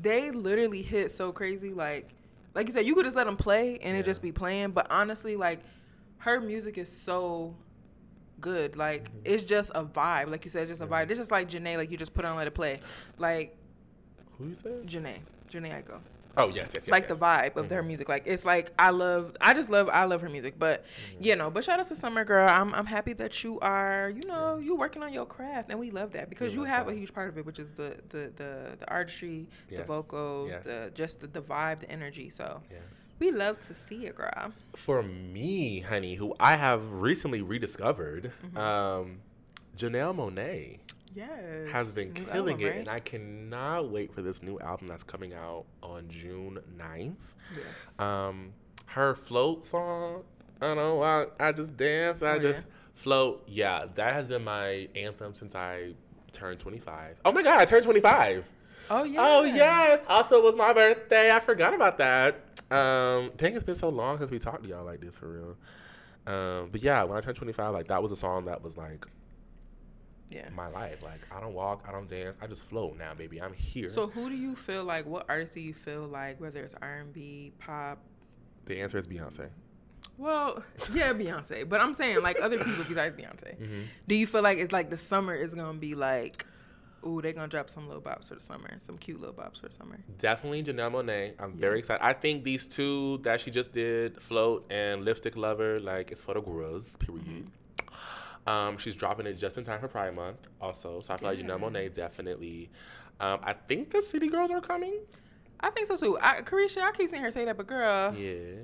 [0.02, 1.72] they literally hit so crazy.
[1.72, 2.10] Like,
[2.54, 4.00] like you said, you could just let them play and yeah.
[4.00, 4.70] it just be playing.
[4.70, 5.60] But honestly, like,
[6.18, 7.54] her music is so
[8.40, 8.76] good.
[8.76, 9.18] Like, mm-hmm.
[9.24, 10.30] it's just a vibe.
[10.30, 11.10] Like you said, it's just a vibe.
[11.10, 11.76] It's just like Jhené.
[11.76, 12.80] Like you just put on, let it play.
[13.18, 13.56] Like,
[14.36, 14.86] who you said?
[14.86, 15.18] Jhené.
[15.52, 16.00] Jhené Aiko.
[16.38, 17.18] Oh yes, yes, yes Like yes.
[17.18, 17.68] the vibe of mm-hmm.
[17.68, 18.08] their music.
[18.08, 20.54] Like it's like I love I just love I love her music.
[20.58, 21.24] But mm-hmm.
[21.24, 22.48] you know, but shout out to Summer Girl.
[22.48, 25.90] I'm I'm happy that you are, you know, you working on your craft and we
[25.90, 26.92] love that because you have that.
[26.92, 30.92] a huge part of it, which is the the the, the artistry, the vocals, the
[30.94, 32.30] just the, the vibe, the energy.
[32.30, 32.80] So yes.
[33.18, 34.52] we love to see it, girl.
[34.76, 38.56] For me, honey, who I have recently rediscovered, mm-hmm.
[38.56, 39.18] um,
[39.76, 40.78] Janelle Monáe
[41.18, 41.72] yes.
[41.72, 42.78] has been new killing album, it, right?
[42.80, 47.14] and I cannot wait for this new album that's coming out on June 9th.
[47.54, 47.64] Yes.
[47.98, 48.52] Um,
[48.86, 50.22] her float song,
[50.60, 52.72] I don't know, I, I just dance, I oh, just yeah.
[52.94, 53.44] float.
[53.46, 55.94] Yeah, that has been my anthem since I
[56.32, 57.20] turned 25.
[57.24, 58.50] Oh my god, I turned 25.
[58.90, 59.18] Oh yeah.
[59.20, 60.02] Oh yes.
[60.08, 61.30] Also, it was my birthday.
[61.30, 62.40] I forgot about that.
[62.70, 65.56] Um, dang, it's been so long since we talked to y'all like this for real.
[66.26, 69.06] Um, but yeah, when I turned 25, like that was a song that was like
[70.30, 70.48] yeah.
[70.54, 71.02] my life.
[71.02, 73.40] Like I don't walk, I don't dance, I just float now, baby.
[73.40, 73.88] I'm here.
[73.88, 75.06] So who do you feel like?
[75.06, 76.40] What artist do you feel like?
[76.40, 77.98] Whether it's R and B, pop.
[78.66, 79.48] The answer is Beyonce.
[80.16, 81.68] Well, yeah, Beyonce.
[81.68, 83.60] But I'm saying like other people besides Beyonce.
[83.60, 83.82] Mm-hmm.
[84.06, 86.44] Do you feel like it's like the summer is gonna be like?
[87.06, 89.68] Ooh, they're gonna drop some little bops for the summer, some cute little bops for
[89.68, 90.00] the summer.
[90.18, 91.34] Definitely Janelle Monáe.
[91.38, 91.60] I'm yeah.
[91.60, 92.04] very excited.
[92.04, 96.34] I think these two that she just did, Float and Lipstick Lover, like it's for
[96.34, 96.84] the girls.
[96.98, 97.24] Period.
[97.24, 97.40] Mm-hmm.
[98.48, 101.02] Um, she's dropping it just in time for Pride Month, also.
[101.02, 101.54] So I feel yeah.
[101.54, 102.70] like Janelle Monáe definitely.
[103.20, 105.00] Um, I think the City Girls are coming.
[105.60, 106.18] I think so too.
[106.18, 108.62] I, Caresha, I keep seeing her say that, but girl, yeah,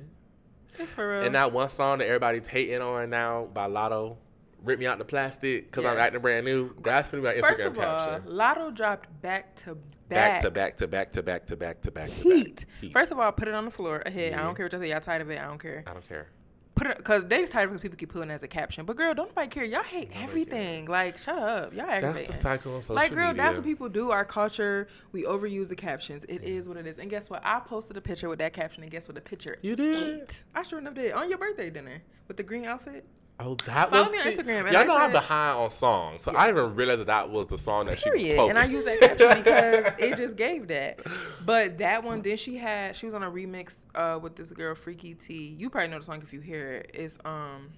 [0.78, 1.26] it's for real.
[1.26, 4.16] And that one song that everybody's hating on now by Latto,
[4.62, 5.93] "Rip Me Out the Plastic" because yes.
[5.93, 6.74] I'm acting brand new.
[6.82, 8.32] That's for me my Instagram First of caption.
[8.32, 11.82] all, Latto dropped back to back, back to back to back to back to back
[11.82, 12.64] to back to Heat.
[12.80, 12.93] Heat.
[12.93, 14.32] First of all, put it on the floor ahead.
[14.32, 14.41] Yeah.
[14.41, 14.91] I don't care what y'all say.
[14.91, 15.39] Y'all tired of it.
[15.41, 15.85] I don't care.
[15.87, 16.28] I don't care
[16.75, 18.85] put it because they tired because people keep putting it as a caption.
[18.85, 19.64] But girl, don't nobody care.
[19.64, 20.87] Y'all hate nobody everything.
[20.87, 20.93] Care.
[20.93, 21.72] Like, shut up.
[21.72, 22.27] Y'all aggravating.
[22.27, 23.43] That's the cycle of social Like, girl, media.
[23.43, 24.11] that's what people do.
[24.11, 26.25] Our culture, we overuse the captions.
[26.29, 26.99] It is what it is.
[26.99, 27.43] And guess what?
[27.45, 29.14] I posted a picture with that caption, and guess what?
[29.14, 29.59] The picture.
[29.62, 30.22] You did.
[30.22, 30.45] Ate.
[30.55, 33.05] I sure enough did on your birthday dinner with the green outfit.
[33.41, 34.70] Oh, that Follow was me on Instagram.
[34.70, 36.41] Y'all know said, I'm behind on songs, so yes.
[36.41, 38.22] I didn't even realize that that was the song that Period.
[38.22, 38.51] she was posting.
[38.51, 41.01] And I use that caption because it just gave that.
[41.45, 44.76] But that one, then she had she was on a remix uh, with this girl
[44.76, 45.57] Freaky T.
[45.59, 46.91] You probably know the song if you hear it.
[46.95, 47.70] It's um.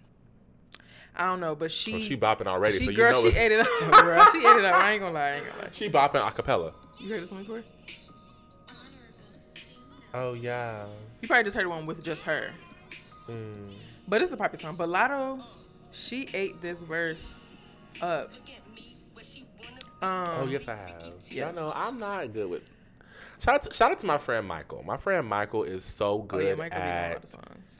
[1.19, 3.39] I don't know, but she well, she bopping already, she, so you girl, know she
[3.39, 3.67] ate it up,
[4.03, 4.19] bro.
[4.33, 4.75] She ate it up.
[4.75, 5.21] I ain't gonna lie.
[5.21, 5.69] I ain't gonna lie.
[5.73, 6.75] She bopping acapella.
[7.01, 7.63] You heard this one before?
[10.13, 10.85] Oh yeah.
[11.23, 12.51] You probably just heard one with just her.
[13.31, 13.96] Mm.
[14.09, 14.77] But it's a popular song.
[14.77, 15.45] But Latto,
[15.93, 17.39] she ate this verse
[18.01, 18.31] up.
[20.03, 21.13] Um, oh yes, I have.
[21.31, 22.63] Y'all know I'm not good with.
[23.39, 24.83] Shout out, to, shout out to my friend Michael.
[24.83, 27.25] My friend Michael is so good oh, yeah, at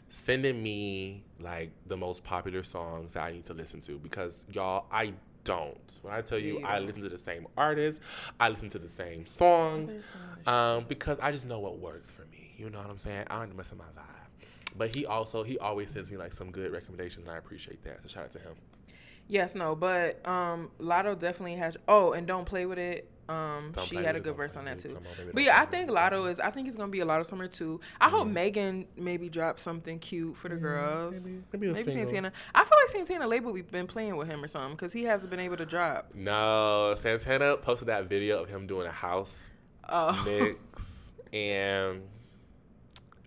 [0.09, 4.87] sending me like the most popular songs that I need to listen to because y'all,
[4.91, 5.15] I
[5.45, 5.79] don't.
[6.03, 8.01] When I tell you, yeah, I listen to the same artists,
[8.39, 9.91] I listen to the same songs,
[10.47, 12.55] um, because I just know what works for me.
[12.57, 13.25] You know what I'm saying?
[13.29, 14.16] I don't mess with my vibe.
[14.77, 18.01] But he also he always sends me like some good recommendations, and I appreciate that.
[18.03, 18.55] So shout out to him.
[19.29, 21.77] Yes, no, but um, Latto definitely has.
[21.89, 23.11] Oh, and don't play with it.
[23.29, 24.95] Um, Don't she had a good verse on that too.
[24.95, 25.03] on,
[25.35, 25.91] But yeah, I think.
[25.91, 26.39] Latto is.
[26.39, 27.81] I think it's gonna be a lot of summer too.
[28.01, 31.17] I hope Megan maybe drop something cute for the girls.
[31.25, 32.07] maybe- maybe a single.
[32.07, 32.33] Santana.
[32.55, 35.29] I feel like Santana label we've been playing with him or something because he hasn't
[35.31, 36.13] been able to drop.
[36.15, 39.51] No, Santana posted that video of him doing a house
[39.89, 42.03] Oh, mix, and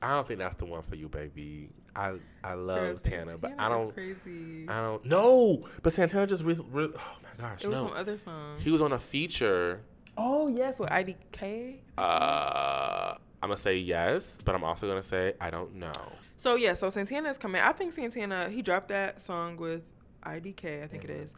[0.01, 1.69] I don't think that's the one for you, baby.
[1.95, 3.93] I I love Girl, Tana, but I don't.
[3.93, 4.65] Crazy.
[4.67, 5.03] I don't.
[5.05, 6.43] No, but Santana just.
[6.43, 7.87] Re- re- oh my gosh, There was no.
[7.89, 8.57] some other song.
[8.59, 9.81] He was on a feature.
[10.17, 11.79] Oh yes, with IDK.
[11.97, 15.91] Uh, I'm gonna say yes, but I'm also gonna say I don't know.
[16.37, 17.61] So yeah, so Santana is coming.
[17.61, 19.81] I think Santana he dropped that song with
[20.23, 20.83] IDK.
[20.83, 21.33] I think it is.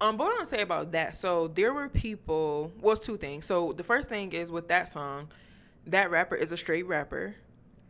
[0.00, 2.72] Um, but what I want to say about that, so there were people.
[2.80, 3.46] Well, it's two things.
[3.46, 5.28] So the first thing is with that song,
[5.86, 7.34] that rapper is a straight rapper.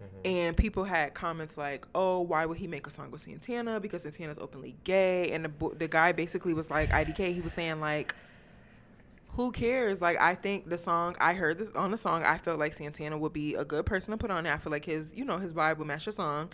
[0.03, 0.27] Mm-hmm.
[0.27, 3.81] And people had comments like, "Oh, why would he make a song with Santana?
[3.81, 7.81] Because Santana's openly gay." And the the guy basically was like, "IDK." He was saying
[7.81, 8.15] like,
[9.31, 12.59] "Who cares?" Like, I think the song I heard this on the song, I felt
[12.59, 14.53] like Santana would be a good person to put on it.
[14.53, 16.51] I feel like his, you know, his vibe would match the song.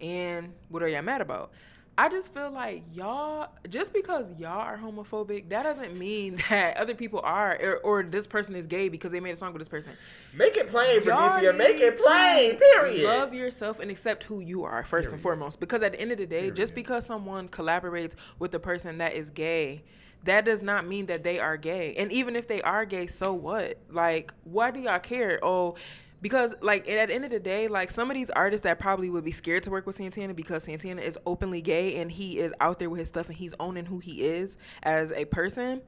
[0.00, 1.50] And what are y'all mad about?
[1.98, 6.94] I just feel like y'all, just because y'all are homophobic, that doesn't mean that other
[6.94, 9.68] people are, or, or this person is gay because they made a song with this
[9.68, 9.94] person.
[10.32, 12.56] Make it plain, Y'all Make it plain.
[12.56, 13.04] Period.
[13.04, 15.58] Love yourself and accept who you are first and foremost.
[15.58, 19.14] Because at the end of the day, just because someone collaborates with a person that
[19.14, 19.82] is gay,
[20.22, 21.94] that does not mean that they are gay.
[21.96, 23.78] And even if they are gay, so what?
[23.90, 25.40] Like, why do y'all care?
[25.42, 25.74] Oh,
[26.20, 29.10] because like at the end of the day, like some of these artists that probably
[29.10, 32.52] would be scared to work with Santana because Santana is openly gay and he is
[32.60, 35.82] out there with his stuff and he's owning who he is as a person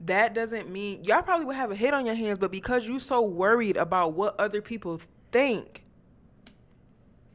[0.00, 3.00] that doesn't mean y'all probably would have a hit on your hands, but because you're
[3.00, 5.00] so worried about what other people
[5.32, 5.84] think,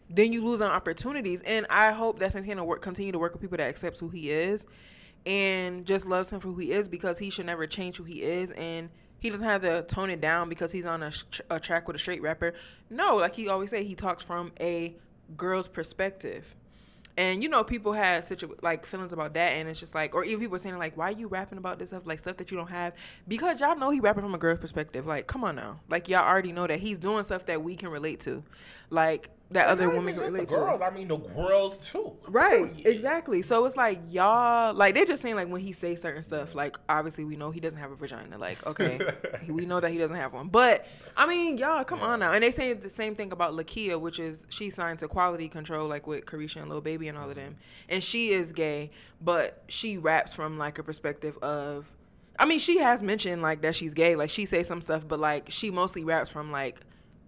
[0.10, 1.42] then you lose on opportunities.
[1.42, 4.30] And I hope that Santana work continue to work with people that accepts who he
[4.30, 4.66] is
[5.26, 8.22] and just loves him for who he is because he should never change who he
[8.22, 8.90] is and
[9.22, 11.12] he doesn't have to tone it down because he's on a,
[11.52, 12.56] a track with a straight rapper.
[12.90, 14.96] No, like he always say, he talks from a
[15.38, 16.56] girl's perspective.
[17.16, 20.16] And you know, people had such a, like feelings about that, and it's just like,
[20.16, 22.50] or even people saying like, "Why are you rapping about this stuff, like stuff that
[22.50, 22.94] you don't have?"
[23.28, 25.06] Because y'all know he rapping from a girl's perspective.
[25.06, 27.90] Like, come on now, like y'all already know that he's doing stuff that we can
[27.90, 28.44] relate to,
[28.90, 30.80] like that other Not women even can just the girls.
[30.80, 30.86] to.
[30.86, 32.14] I mean the girls too.
[32.28, 33.42] Right, exactly.
[33.42, 36.78] So it's like y'all, like they're just saying like when he say certain stuff, like
[36.88, 38.38] obviously we know he doesn't have a vagina.
[38.38, 39.00] Like okay,
[39.48, 40.48] we know that he doesn't have one.
[40.48, 40.88] But
[41.18, 42.32] I mean, y'all, come on now.
[42.32, 45.88] And they say the same thing about Lakeyah, which is she signed to Quality Control,
[45.88, 47.54] like with Caresha and Lil Baby and all of them.
[47.54, 47.94] Mm-hmm.
[47.94, 51.92] And she is gay, but she raps from like a perspective of.
[52.40, 54.16] I mean, she has mentioned like that she's gay.
[54.16, 56.82] Like she say some stuff, but like she mostly raps from like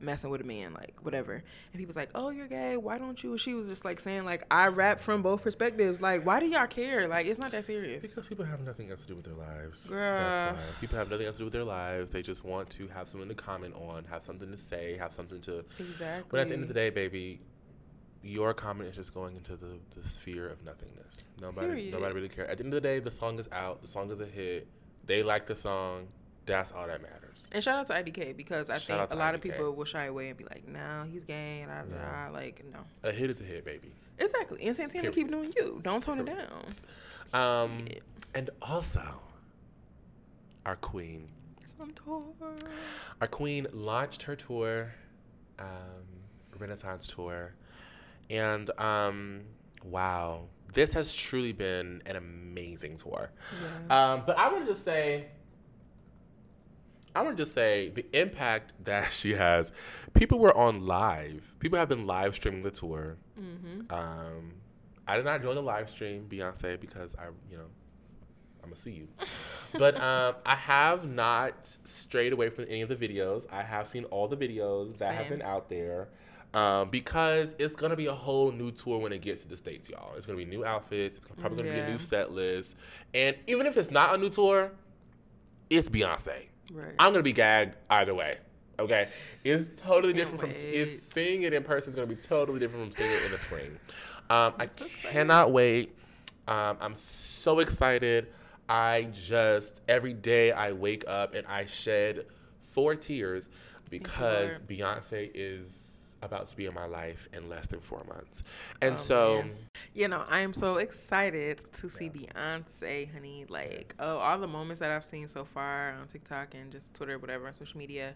[0.03, 1.33] messing with a man, like whatever.
[1.33, 2.77] And people's like, "Oh, you're gay.
[2.77, 6.01] Why don't you?" She was just like saying, like, "I rap from both perspectives.
[6.01, 7.07] Like, why do y'all care?
[7.07, 9.87] Like, it's not that serious." Because people have nothing else to do with their lives.
[9.87, 10.15] Girl.
[10.17, 10.63] That's why.
[10.81, 12.11] People have nothing else to do with their lives.
[12.11, 15.41] They just want to have something to comment on, have something to say, have something
[15.41, 15.63] to.
[15.79, 16.27] Exactly.
[16.29, 17.41] But at the end of the day, baby,
[18.21, 21.25] your comment is just going into the, the sphere of nothingness.
[21.41, 21.93] Nobody, Period.
[21.93, 22.49] nobody really cares.
[22.49, 23.81] At the end of the day, the song is out.
[23.81, 24.67] The song is a hit.
[25.05, 26.07] They like the song.
[26.45, 27.22] That's all that matters.
[27.51, 30.05] And shout out to IDK because I Shout think a lot of people will shy
[30.05, 32.25] away and be like, "No, he's gay," and I, Yeah.
[32.27, 32.79] I like no.
[33.03, 33.91] A hit is a hit, baby.
[34.17, 34.65] Exactly.
[34.65, 35.79] And Santana keep doing you.
[35.83, 36.65] Don't tone it down.
[37.33, 37.87] Um,
[38.33, 39.19] and also,
[40.65, 41.29] our queen,
[43.21, 44.93] our queen launched her tour,
[45.59, 45.67] um,
[46.57, 47.53] Renaissance tour,
[48.29, 49.41] and um,
[49.83, 53.31] wow, this has truly been an amazing tour.
[53.89, 54.13] Yeah.
[54.13, 55.27] Um, but I would just say,
[57.15, 59.71] I would just say the impact that she has.
[60.13, 61.53] People were on live.
[61.59, 63.17] People have been live streaming the tour.
[63.39, 63.93] Mm-hmm.
[63.93, 64.53] Um,
[65.07, 67.65] I did not join the live stream, Beyonce, because I, you know,
[68.63, 69.07] I'm gonna see you.
[69.77, 73.45] but um, I have not strayed away from any of the videos.
[73.51, 76.09] I have seen all the videos that have been out there.
[76.53, 79.89] Um, because it's gonna be a whole new tour when it gets to the states,
[79.89, 80.13] y'all.
[80.15, 81.17] It's gonna be new outfits.
[81.17, 82.75] It's probably gonna be a new set list,
[83.13, 84.71] and even if it's not a new tour,
[85.71, 86.49] it's Beyonce.
[86.71, 86.93] Right.
[86.99, 88.37] I'm gonna be gagged either way.
[88.79, 89.07] Okay,
[89.43, 92.91] it's totally different from it's seeing it in person is gonna be totally different from
[92.91, 93.79] seeing it in the screen.
[94.29, 95.95] Um, I so cannot wait.
[96.47, 98.27] Um, I'm so excited.
[98.67, 102.25] I just every day I wake up and I shed
[102.61, 103.49] four tears
[103.89, 105.82] because Beyonce is
[106.23, 108.43] about to be in my life in less than four months,
[108.81, 109.51] and Oh, so man.
[109.93, 113.45] You know, I am so excited to see Beyonce, honey.
[113.47, 117.17] Like, oh, all the moments that I've seen so far on TikTok and just Twitter,
[117.19, 118.15] whatever, on social media.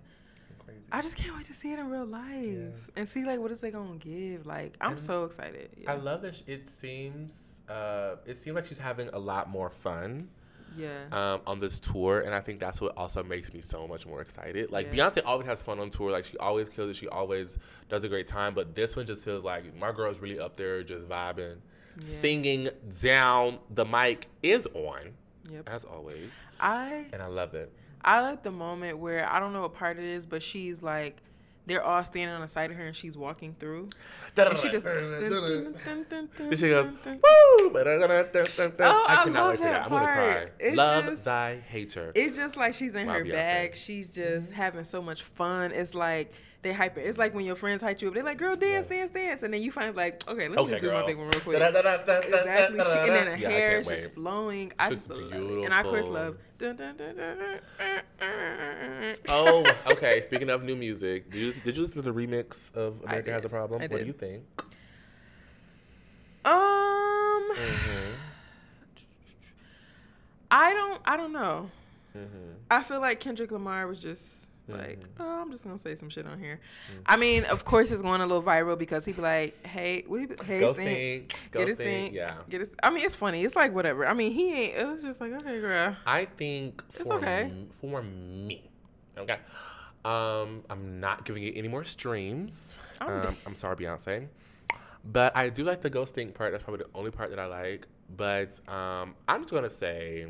[0.66, 0.80] crazy.
[0.92, 2.72] I just can't wait to see it in real life Yes.
[2.96, 4.46] and see like what is they gonna give.
[4.46, 5.70] Like I'm And so excited.
[5.78, 5.92] Yeah.
[5.92, 10.30] I love that it seems uh, it seems like she's having a lot more fun
[10.76, 11.04] yeah.
[11.12, 14.22] um, on this tour, and I think that's what also makes me so much more
[14.22, 14.72] excited.
[14.72, 15.10] Like Yeah.
[15.10, 17.58] Beyonce always has fun on tour, like she always kills it, she always
[17.90, 18.54] does a great time.
[18.54, 21.58] But this one just feels like my girl's really up there, just vibing,
[22.00, 22.20] Yeah.
[22.22, 22.70] singing
[23.02, 23.60] down.
[23.70, 25.14] The mic is on
[25.52, 25.70] Yep.
[25.70, 27.72] as always, I and I love it.
[28.04, 31.22] I like the moment where I don't know what part it is, but she's like
[31.68, 33.90] they're all standing on the side of her and she's walking through.
[34.38, 37.80] And she just And she goes, Oh, woo!
[39.08, 39.72] I I cannot love wait for that.
[39.72, 40.34] that I'm gonna cry.
[40.34, 40.56] part.
[40.60, 42.12] It's Love just- thy hater.
[42.16, 43.32] It's just like she's in Wow, her Beyonce.
[43.32, 43.76] bag.
[43.76, 44.56] She's just mm-hmm.
[44.56, 45.72] having so much fun.
[45.72, 46.34] It's like
[46.68, 47.02] they hype it.
[47.08, 48.14] It's like when your friends hype you up.
[48.14, 50.72] They're like, "Girl, dance, dance, dance," and then you find like, "Okay, let me Okay,
[50.74, 51.06] just do my girl.
[51.08, 52.80] big one real quick." Exactly.
[52.80, 54.74] She, and then her Yeah, hair is just flowing.
[54.78, 55.66] I just love it.
[55.66, 56.38] And I of course love.
[59.30, 60.22] Oh, okay.
[60.26, 63.46] Speaking of new music, did you, did you listen to the remix of America Has
[63.46, 63.50] a.
[63.50, 63.82] Problem?
[63.82, 64.44] What do you think?
[66.46, 66.54] Um,
[67.56, 68.12] Mm-hmm.
[70.52, 71.02] I don't.
[71.06, 71.70] I don't know.
[72.16, 72.52] Mm-hmm.
[72.72, 74.24] I feel like Kendrick Lamar was just
[74.68, 75.08] like, Mhm.
[75.20, 76.60] oh, I'm just gonna say some shit on here.
[76.94, 77.02] Mm.
[77.06, 80.22] I mean, of course, it's going a little viral because he be like, hey, we,
[80.22, 80.74] hey, Ghosting.
[80.76, 82.36] Sting, get his thing, Yeah.
[82.50, 82.72] get his.
[82.84, 83.44] I mean, it's funny.
[83.44, 84.06] It's like whatever.
[84.06, 84.76] I mean, he ain't.
[84.76, 85.96] It was just like, okay, girl.
[86.06, 87.44] I think It's for okay.
[87.44, 88.70] m- for me,
[89.18, 89.40] okay,
[90.06, 92.78] um, I'm not giving it any more streams.
[93.00, 94.28] Um, I'm sorry, Beyonce,
[95.06, 96.52] but I do like the ghosting part.
[96.52, 97.88] That's probably the only part that I like.
[98.16, 100.28] But um, I'm just gonna say,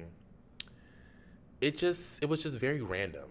[1.62, 3.30] it just it was just very random.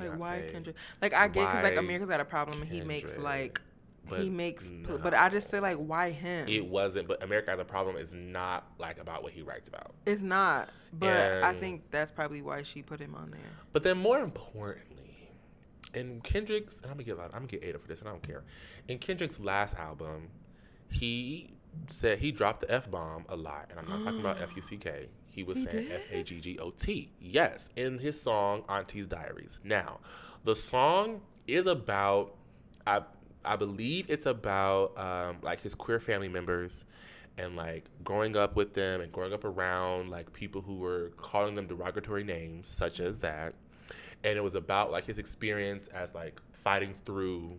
[0.00, 0.52] Like why Beyonce.
[0.52, 0.76] Kendrick?
[1.02, 2.62] Like I get because like America's got a problem.
[2.62, 3.60] and He makes like
[4.08, 4.98] But he makes, no.
[4.98, 6.48] but I just say like why him?
[6.48, 9.94] It wasn't, but America has a problem is not like about what he writes about.
[10.06, 10.70] it's not.
[10.92, 13.40] But I think that's probably why she put him on there.
[13.72, 15.30] But then more importantly,
[15.94, 18.22] in Kendrick's, and I'm gonna get I'm gonna get Ada for this, and I don't
[18.22, 18.42] care.
[18.88, 20.28] In Kendrick's last album,
[20.88, 21.52] he
[21.88, 24.62] said he dropped the f bomb a lot, and I'm not talking about F U
[24.62, 25.08] C K.
[25.40, 25.88] He was He saying?
[25.90, 27.10] F A G G O T.
[27.18, 29.58] Yes, in his song Auntie's Diaries.
[29.64, 30.00] Now,
[30.44, 32.34] the song is about,
[32.86, 33.00] I
[33.42, 36.84] I believe it's about um, like his queer family members
[37.38, 41.54] and like growing up with them and growing up around like people who were calling
[41.54, 43.54] them derogatory names such as that
[44.22, 47.58] and it was about like his experience as like fighting through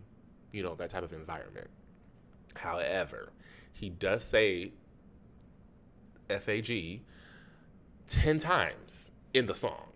[0.52, 1.68] you know that type of environment
[2.54, 3.32] however
[3.72, 4.70] he does say
[6.28, 7.00] fag
[8.12, 9.88] 10 times in the song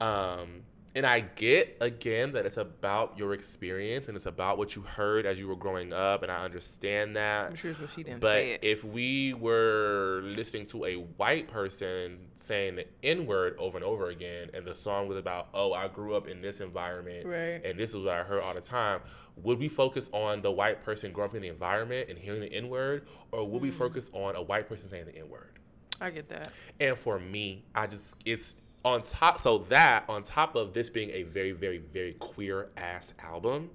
[0.00, 0.62] um
[0.94, 5.26] and I get again that it's about your experience and it's about what you heard
[5.26, 7.50] as you were growing up, and I understand that.
[7.50, 12.20] I'm sure it's what she didn't But if we were listening to a white person
[12.40, 15.88] saying the N word over and over again, and the song was about, oh, I
[15.88, 17.60] grew up in this environment, Right.
[17.62, 19.00] and this is what I heard all the time,
[19.36, 22.50] would we focus on the white person growing up in the environment and hearing the
[22.50, 23.74] N word, or would we Mm.
[23.74, 25.58] focus on a white person saying the N word?
[26.00, 26.52] I get that.
[26.80, 29.38] And for me, I just it's on top.
[29.38, 33.70] So that on top of this being a very, very, very queer ass album,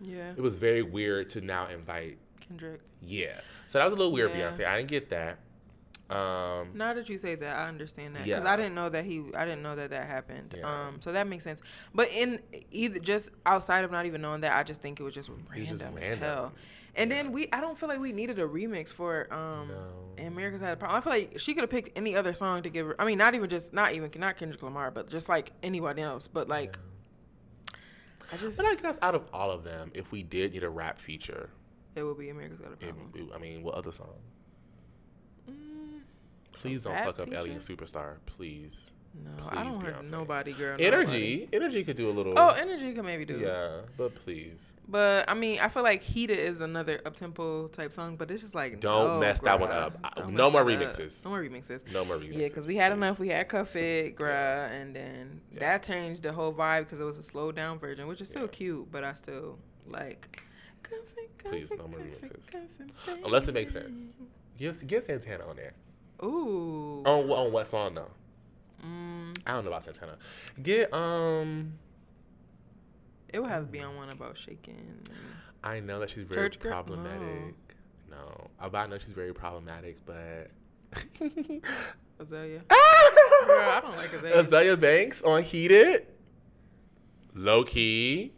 [0.00, 2.18] Yeah, it was very weird to now invite.
[2.40, 2.80] Kendrick.
[3.02, 4.50] Yeah, so that was a little weird, Yeah.
[4.50, 4.66] Beyonce.
[4.66, 5.38] I didn't get that.
[6.10, 8.50] Um, Now that you say that, I understand that because Yeah.
[8.50, 10.54] I didn't know that he, I didn't know that that happened.
[10.56, 10.86] Yeah.
[10.88, 11.60] Um, so that makes sense.
[11.94, 12.40] But in
[12.70, 15.66] either just outside of not even knowing that, I just think it was just random,
[15.76, 16.18] just as random.
[16.20, 16.52] hell.
[16.94, 19.68] And then we, I don't feel like we needed a remix for um.
[19.68, 20.24] No.
[20.26, 20.98] America's had a problem.
[20.98, 23.00] I feel like she could have picked any other song to give her.
[23.00, 26.26] I mean, not even just not even not Kendrick Lamar, but just like anyone else.
[26.26, 26.76] But like,
[28.32, 30.70] I just but I guess out of all of them, if we did need a
[30.70, 31.50] rap feature,
[31.94, 33.12] it would be America's got a problem.
[33.14, 34.14] it- I mean, what other song?
[35.48, 36.00] Mm,
[36.52, 37.36] Please don't fuck up feature?
[37.38, 38.90] Alien Superstar, please.
[39.24, 40.10] No, Please, I don't want Beyonce.
[40.10, 40.76] nobody, girl.
[40.80, 42.38] Energy, energy could do a little.
[42.38, 43.38] Oh, energy can maybe do.
[43.38, 44.72] yeah, but please.
[44.88, 48.42] But I mean, I feel like "Heated" is another up tempo type song, but it's
[48.42, 50.14] just like Don't no, mess that one up.
[50.16, 51.24] Don't no more remixes.
[51.24, 51.90] No more remixes.
[51.92, 52.36] No more remixes.
[52.38, 52.96] Yeah, because we had please.
[52.96, 53.18] enough.
[53.18, 55.60] We had Cuff It, Bruh, and then Yeah.
[55.60, 58.42] that changed the whole vibe because it was a slowed down version, which is still
[58.42, 58.48] Yeah.
[58.48, 60.42] cute, but I still like.
[60.82, 63.24] Cuff it, cuff Please, no more remixes.
[63.24, 64.12] Unless it makes sense.
[64.58, 65.72] Give, give Santana on there.
[66.22, 67.02] Ooh.
[67.06, 68.10] On, on what song though?
[68.84, 69.07] Mm,
[69.48, 70.18] I don't know about Santana.
[70.62, 71.72] Get um.
[73.30, 75.00] it would have to be on one about shaking.
[75.64, 76.72] I know that she's very Church girl?
[76.72, 77.54] problematic.
[78.10, 80.50] No, I I know she's very problematic, but
[82.20, 82.62] Azealia.
[82.68, 84.44] Girl, I don't like Azealia.
[84.44, 86.06] Azealia Banks on Heated,
[87.34, 88.32] low key,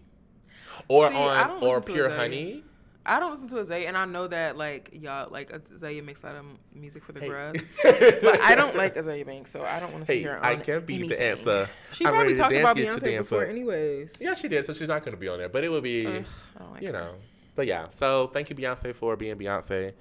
[0.89, 2.11] or See, on or Pure.
[2.11, 2.65] Honey.
[3.07, 6.27] I don't listen to Azealia, and I know that like y'all like Azealia makes a
[6.27, 6.45] lot of
[6.75, 7.29] music for the Hey.
[7.29, 10.39] grubs, but I don't like Azealia Banks, so I don't want to see Hey, her.
[10.39, 11.21] On I can't be the anything.
[11.31, 11.71] answer.
[11.95, 13.49] She I'm probably talked about Beyonce before, up.
[13.49, 14.11] anyways.
[14.21, 14.67] Yeah, she did.
[14.67, 16.25] So she's not going to be on there, but it will be, Ugh,
[16.73, 16.93] like you her.
[16.93, 17.15] know.
[17.57, 19.93] But yeah, so thank you, Beyonce, for being Beyonce.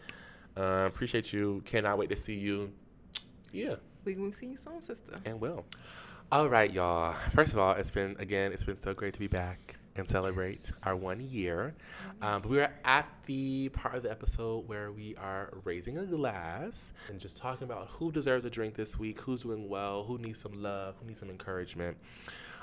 [0.58, 1.62] Uh, appreciate you.
[1.66, 2.72] Cannot wait to see you.
[3.54, 3.76] Yeah,
[4.06, 5.14] We will see you soon, sister.
[5.26, 5.66] and will.
[6.32, 7.14] All right, y'all.
[7.32, 10.72] First of all, it's been again, it's been so great to be back and celebrate
[10.84, 11.76] our one year.
[12.22, 16.92] Um, we are at the part of the episode where we are raising a glass
[17.10, 20.40] and just talking about who deserves a drink this week, who's doing well, who needs
[20.40, 21.98] some love, who needs some encouragement.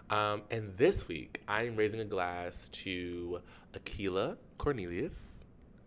[0.09, 3.41] Um, and this week, I am raising a glass to
[3.75, 5.21] Aquila Cornelius.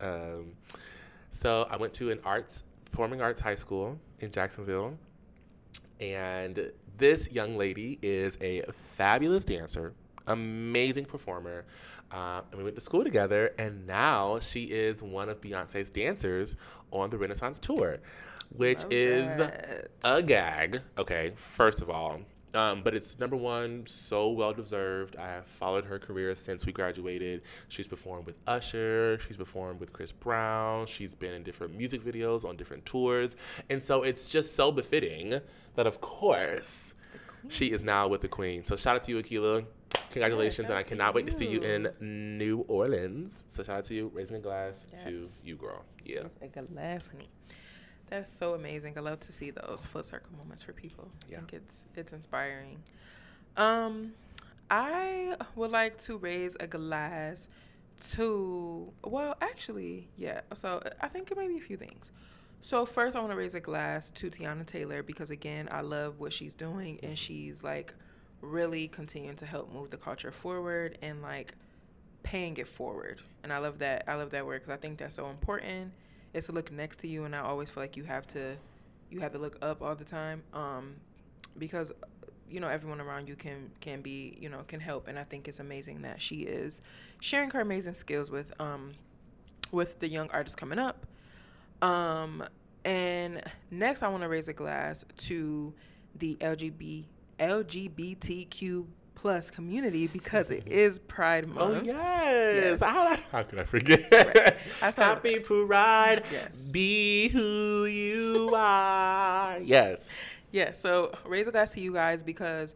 [0.02, 0.54] Um,
[1.32, 4.98] so I went to an arts, performing arts high school in Jacksonville.
[6.00, 9.94] And this young lady is a fabulous dancer,
[10.30, 11.66] amazing performer.
[12.12, 16.56] Uh, and we went to school together, and now she is one of Beyonce's dancers
[16.92, 18.00] on the Renaissance tour,
[18.56, 19.92] which Love is that.
[20.04, 20.82] a gag.
[20.98, 22.22] Okay, first of all.
[22.54, 25.16] Um, but it's number one, so well deserved.
[25.18, 27.44] I have followed her career since we graduated.
[27.68, 32.44] She's performed with Usher, she's performed with Chris Brown, she's been in different music videos
[32.44, 33.36] on different tours.
[33.70, 35.42] And so it's just so befitting
[35.76, 36.96] that, of course,
[37.48, 38.66] she is now with the Queen.
[38.66, 39.64] So shout out to you, Aquila.
[40.12, 43.46] Congratulations, shout and I cannot wait to see you in New Orleans.
[43.50, 45.84] So shout out to you, raising a glass to you, girl.
[46.06, 46.24] Yeah.
[46.42, 47.30] A glass, honey.
[48.10, 48.96] That's so amazing.
[48.98, 51.12] I love to see those full circle moments for people.
[51.28, 51.38] I Yeah.
[51.38, 52.82] think it's it's inspiring.
[53.56, 54.14] Um,
[54.72, 57.48] I would like to raise a glass
[58.12, 60.42] to well, actually, yeah.
[60.54, 62.12] So I think it may be a few things.
[62.62, 66.20] So first, I want to raise a glass to Teyana Taylor because again, I love
[66.20, 67.94] what she's doing and she's like
[68.42, 71.56] really continuing to help move the culture forward and like
[72.24, 73.22] paying it forward.
[73.44, 74.04] And I love that.
[74.08, 75.94] I love that word because I think that's so important.
[76.34, 78.56] It's to look next to you, and I always feel like you have to,
[79.10, 80.98] you have to look up all the time, um,
[81.58, 81.92] because
[82.48, 85.08] you know everyone around you can can be you know can help.
[85.08, 86.82] And I think it's amazing that she is
[87.20, 88.92] sharing her amazing skills with um
[89.72, 91.08] with the young artists coming up.
[91.82, 92.44] Um,
[92.86, 95.74] and next, I want to raise a glass to
[96.16, 97.06] the LGBT
[97.40, 101.82] LGBTQ plus community because it is Pride Month.
[101.82, 102.80] Oh yes.
[102.80, 102.80] Yes.
[102.82, 104.00] How, how could I forget?
[104.12, 104.56] Right.
[104.82, 106.24] I Happy Pride.
[106.32, 106.70] Yes.
[106.72, 109.60] Be who you are.
[109.60, 110.08] yes.
[110.52, 112.74] Yeah, so raise a glass to you guys because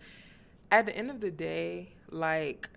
[0.72, 2.70] at the end of the day, like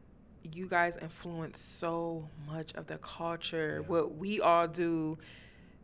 [0.52, 3.88] you guys influence so much of the culture, Yeah.
[3.88, 5.18] what we all do,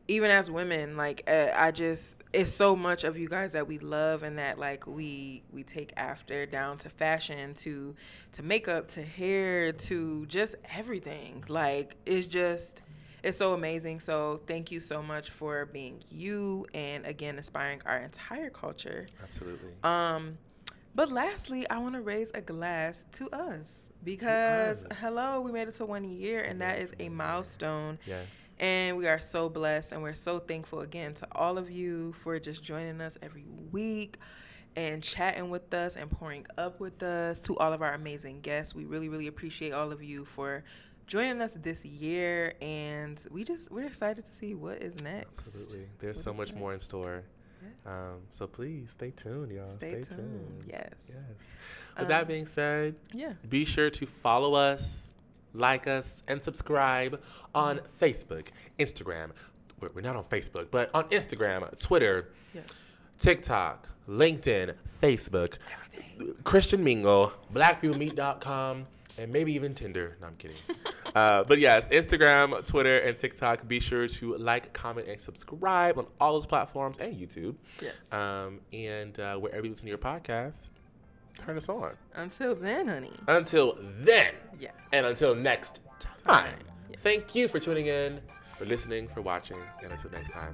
[0.08, 0.96] even as women.
[0.96, 4.58] Like uh, I just, it's so much of you guys that we love and that
[4.58, 7.94] like we we take after, down to fashion, to
[8.32, 11.44] to makeup, to hair, to just everything.
[11.48, 12.82] Like it's just
[13.22, 14.00] it's so amazing.
[14.00, 19.06] So thank you so much for being you and again inspiring our entire culture.
[19.22, 19.70] Absolutely.
[19.84, 20.38] Um,
[20.94, 24.98] but lastly, I want to raise a glass to us because us.
[25.00, 27.98] hello, we made it to one year, and that Yes, is a milestone.
[28.04, 28.26] yes.
[28.62, 32.38] And we are so blessed, and we're so thankful again to all of you for
[32.38, 34.18] just joining us every week
[34.76, 37.40] and chatting with us and pouring up with us.
[37.40, 40.62] To all of our amazing guests, we really, really appreciate all of you for
[41.08, 42.54] joining us this year.
[42.62, 45.40] And we just we're excited to see what is next.
[45.44, 45.86] Absolutely.
[45.98, 47.24] There's What so much more in store.
[47.84, 47.92] Yeah.
[47.92, 49.70] Um, so please stay tuned, y'all.
[49.70, 50.66] Stay, tuned.
[50.68, 50.92] Yes.
[51.08, 51.18] Yes.
[51.98, 53.32] With that Um, being said, Yeah.
[53.48, 55.11] be sure to follow us,
[55.54, 57.20] like us, and subscribe
[57.54, 58.48] on Facebook,
[58.78, 59.30] Instagram.
[59.80, 62.64] We're, we're not on Facebook, but on Instagram, Twitter, Yes.
[63.18, 65.54] TikTok, LinkedIn, Facebook,
[66.44, 68.86] Christian Mingle, blackpeoplemeet.com,
[69.18, 70.16] and maybe even Tinder.
[70.20, 70.56] No, I'm kidding.
[71.14, 73.66] uh, but yes, Instagram, Twitter, and TikTok.
[73.68, 77.54] Be sure to like, comment, and subscribe on all those platforms and YouTube.
[77.80, 77.94] Yes.
[78.12, 80.70] Um, and uh, wherever you listen to your podcast,
[81.38, 81.94] turn us on.
[82.14, 83.12] Until then, honey.
[83.28, 84.70] Until then, Yeah.
[84.92, 85.80] and until next
[86.24, 86.58] time,
[86.90, 86.96] Yeah.
[87.02, 88.20] thank you for tuning in,
[88.58, 90.52] for listening, for watching, and until next time.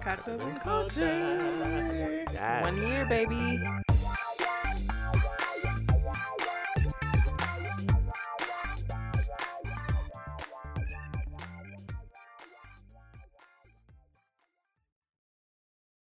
[0.00, 2.24] Cocktails and culture.
[2.32, 2.62] Yes.
[2.62, 3.60] One year, baby.